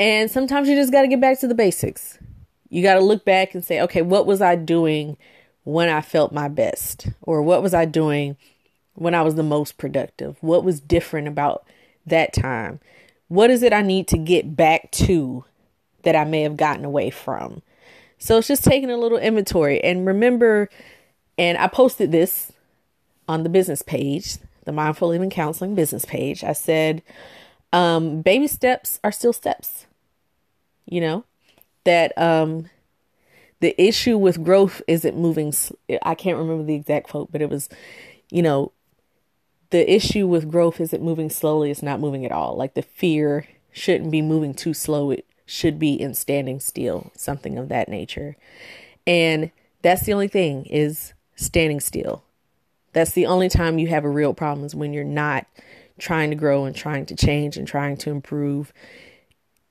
[0.00, 2.18] And sometimes you just got to get back to the basics.
[2.70, 5.18] You got to look back and say, okay, what was I doing
[5.64, 7.08] when I felt my best?
[7.20, 8.38] Or what was I doing
[8.94, 10.36] when I was the most productive?
[10.40, 11.66] What was different about
[12.06, 12.80] that time?
[13.28, 15.44] What is it I need to get back to
[16.02, 17.62] that I may have gotten away from?
[18.18, 19.82] So it's just taking a little inventory.
[19.82, 20.68] And remember,
[21.36, 22.52] and I posted this
[23.28, 26.44] on the business page, the Mindful Living Counseling business page.
[26.44, 27.02] I said,
[27.72, 29.86] um, baby steps are still steps.
[30.86, 31.24] You know,
[31.84, 32.68] that um,
[33.60, 35.54] the issue with growth isn't moving.
[36.02, 37.68] I can't remember the exact quote, but it was,
[38.30, 38.72] you know,
[39.70, 42.56] the issue with growth isn't moving slowly, it's not moving at all.
[42.56, 47.58] Like the fear shouldn't be moving too slow, it should be in standing still, something
[47.58, 48.36] of that nature.
[49.06, 49.50] And
[49.82, 52.22] that's the only thing is standing still.
[52.92, 55.46] That's the only time you have a real problem is when you're not
[55.98, 58.72] trying to grow and trying to change and trying to improve.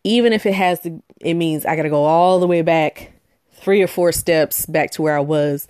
[0.03, 3.13] Even if it has to, it means I got to go all the way back
[3.53, 5.67] three or four steps back to where I was.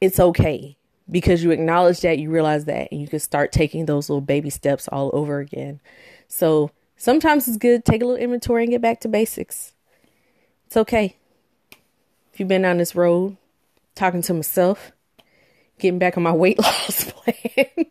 [0.00, 0.76] It's okay
[1.10, 4.50] because you acknowledge that, you realize that, and you can start taking those little baby
[4.50, 5.80] steps all over again.
[6.28, 6.70] So
[7.02, 9.72] sometimes it's good to take a little inventory and get back to basics.
[10.66, 11.16] It's okay.
[12.32, 13.36] If you've been on this road,
[13.94, 14.92] talking to myself,
[15.78, 17.86] getting back on my weight loss plan.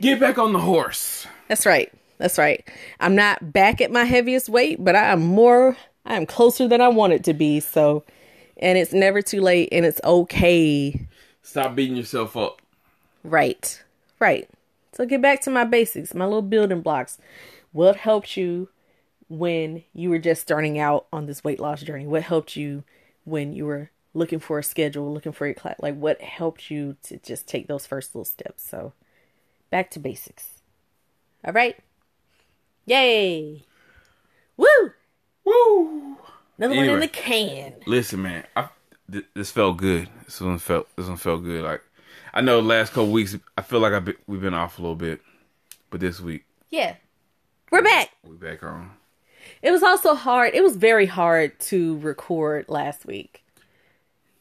[0.00, 1.26] Get back on the horse.
[1.48, 1.92] That's right.
[2.18, 2.66] That's right.
[3.00, 6.80] I'm not back at my heaviest weight, but I am more, I am closer than
[6.80, 7.60] I want it to be.
[7.60, 8.04] So,
[8.58, 11.06] and it's never too late and it's okay
[11.42, 12.62] Stop beating yourself up.
[13.24, 13.82] Right.
[14.20, 14.48] Right.
[14.92, 17.18] So get back to my basics, my little building blocks.
[17.72, 18.68] What helped you
[19.28, 22.06] when you were just starting out on this weight loss journey?
[22.06, 22.84] What helped you
[23.24, 25.76] when you were looking for a schedule, looking for your class?
[25.80, 28.62] Like what helped you to just take those first little steps?
[28.62, 28.92] So
[29.70, 30.60] back to basics.
[31.44, 31.76] All right.
[32.84, 33.64] Yay.
[34.56, 34.66] Woo!
[35.44, 36.16] Woo!
[36.58, 37.74] Another one in the can.
[37.86, 38.68] Listen, man, I,
[39.10, 40.08] th- this felt good.
[40.24, 41.64] This one felt this one felt good.
[41.64, 41.82] Like
[42.34, 44.82] I know the last couple weeks, I feel like I've been, we've been off a
[44.82, 45.20] little bit,
[45.90, 46.96] but this week Yeah.
[47.72, 48.10] We're back.
[48.22, 48.90] We're back on.
[49.62, 50.54] It was also hard.
[50.54, 53.42] It was very hard to record last week.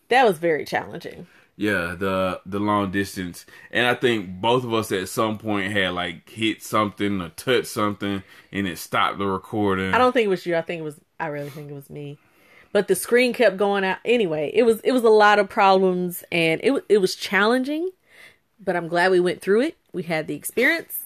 [0.09, 1.27] That was very challenging.
[1.55, 5.93] Yeah, the the long distance, and I think both of us at some point had
[5.93, 8.21] like hit something or touched something,
[8.51, 9.93] and it stopped the recording.
[9.93, 10.57] I don't think it was you.
[10.57, 10.99] I think it was.
[11.17, 12.17] I really think it was me.
[12.73, 13.99] But the screen kept going out.
[14.03, 17.91] Anyway, it was it was a lot of problems, and it it was challenging.
[18.59, 19.77] But I'm glad we went through it.
[19.93, 21.05] We had the experience,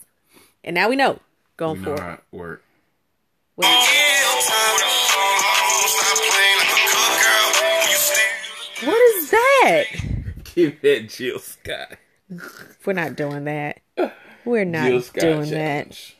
[0.63, 1.19] and now we know
[1.57, 2.19] going You know forward.
[2.31, 2.61] how it.
[8.83, 9.83] What is that?
[10.55, 11.97] Give that Jill Scott.
[12.85, 13.79] We're not doing that.
[14.43, 15.49] We're not doing challenge.
[15.51, 16.13] that.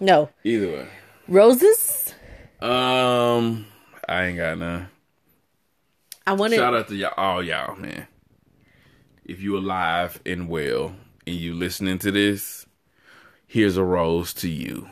[0.00, 0.88] No Either way.
[1.28, 2.14] roses.
[2.60, 3.66] Um,
[4.08, 4.88] I ain't got none.
[6.26, 6.56] I wanted.
[6.56, 8.06] Shout out to y'all, all y'all, man.
[9.24, 10.94] If you alive and well,
[11.26, 12.66] and you listening to this,
[13.48, 14.88] here's a rose to you.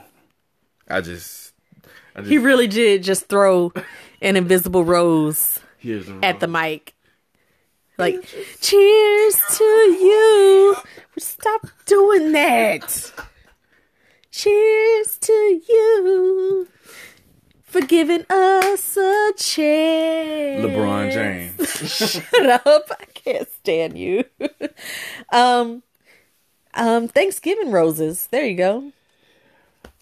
[0.88, 1.52] I just,
[2.16, 3.72] I just He really did just throw
[4.20, 6.94] an invisible rose here's a at the mic.
[7.98, 8.24] Like,
[8.60, 10.76] cheers to you.
[11.18, 13.12] Stop doing that.
[14.30, 15.32] Cheers to
[15.66, 16.68] you
[17.62, 20.64] for giving us a chance.
[20.64, 21.90] LeBron James.
[22.10, 22.90] Shut up.
[22.90, 24.24] I can't stand you.
[25.32, 25.82] um,
[26.76, 28.28] um, Thanksgiving roses.
[28.30, 28.92] There you go.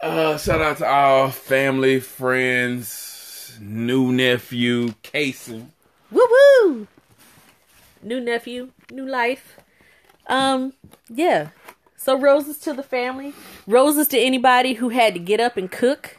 [0.01, 5.65] Uh, shout out to all family, friends, new nephew, Casey.
[6.11, 6.87] Woo woo!
[8.03, 9.57] New nephew, new life.
[10.27, 10.75] Um,
[11.09, 11.49] yeah.
[11.97, 13.33] So roses to the family.
[13.67, 16.19] Roses to anybody who had to get up and cook.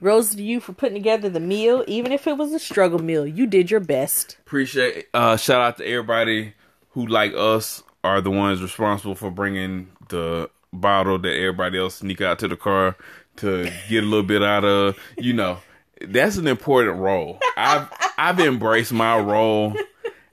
[0.00, 3.26] Roses to you for putting together the meal, even if it was a struggle meal.
[3.26, 4.38] You did your best.
[4.46, 5.08] Appreciate.
[5.12, 6.54] Uh, shout out to everybody
[6.90, 12.20] who, like us, are the ones responsible for bringing the bottle that everybody else sneak
[12.20, 12.96] out to the car
[13.36, 14.98] to get a little bit out of.
[15.18, 15.58] You know,
[16.00, 17.40] that's an important role.
[17.56, 19.74] I've I've embraced my role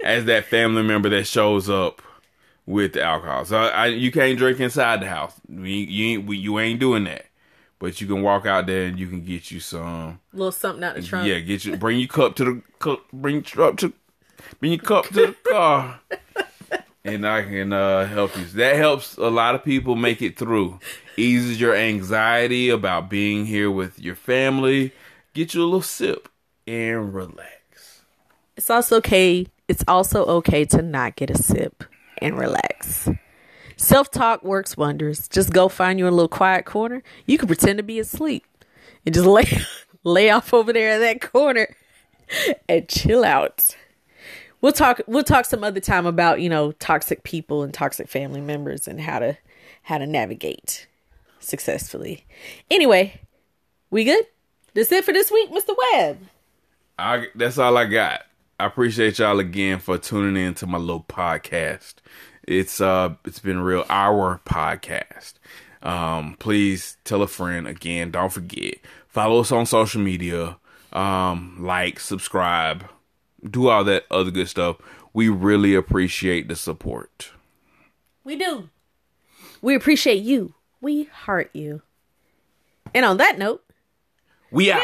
[0.03, 2.01] as that family member that shows up
[2.65, 3.45] with the alcohol.
[3.45, 5.34] So I, you can't drink inside the house.
[5.49, 7.26] You, you ain't you ain't doing that.
[7.80, 10.19] But you can walk out there and you can get you some.
[10.34, 11.28] A little something out the trunk.
[11.28, 13.91] Yeah, get you bring your cup to the cup, bring your up to
[14.59, 15.99] bring your cup to the car,
[17.04, 18.45] and I can uh, help you.
[18.45, 20.80] That helps a lot of people make it through.
[21.18, 24.93] eases your anxiety about being here with your family,
[25.34, 26.30] get you a little sip
[26.68, 28.02] and relax.
[28.56, 29.47] It's also okay.
[29.68, 31.84] It's also okay to not get a sip
[32.18, 33.10] and relax.
[33.78, 35.28] Self talk works wonders.
[35.28, 37.02] Just go find you a little quiet corner.
[37.26, 38.45] You can pretend to be asleep
[39.06, 39.45] and just lay
[40.04, 41.68] lay off over there in that corner
[42.70, 43.76] and chill out.
[44.62, 48.41] We'll talk we'll talk some other time about, you know, toxic people and toxic family
[48.41, 49.38] members and how to
[49.84, 50.88] how to navigate
[51.39, 52.26] successfully.
[52.70, 53.22] Anyway,
[53.89, 54.26] we good?
[54.74, 55.76] That's it for this week, Mr.
[55.93, 56.20] Webb.
[56.97, 58.22] I that's all I got.
[58.59, 61.95] I appreciate y'all again for tuning in to my little podcast.
[62.47, 65.34] It's uh it's been real our podcast.
[65.82, 68.76] Um please tell a friend again, don't forget.
[69.07, 70.57] Follow us on social media.
[70.93, 72.88] Um like, subscribe,
[73.50, 74.78] do all that other good stuff.
[75.14, 77.32] We really appreciate the support.
[78.24, 78.70] We do.
[79.62, 80.54] We appreciate you.
[80.80, 81.82] We heart you.
[82.94, 83.64] And on that note,
[84.52, 84.82] We out.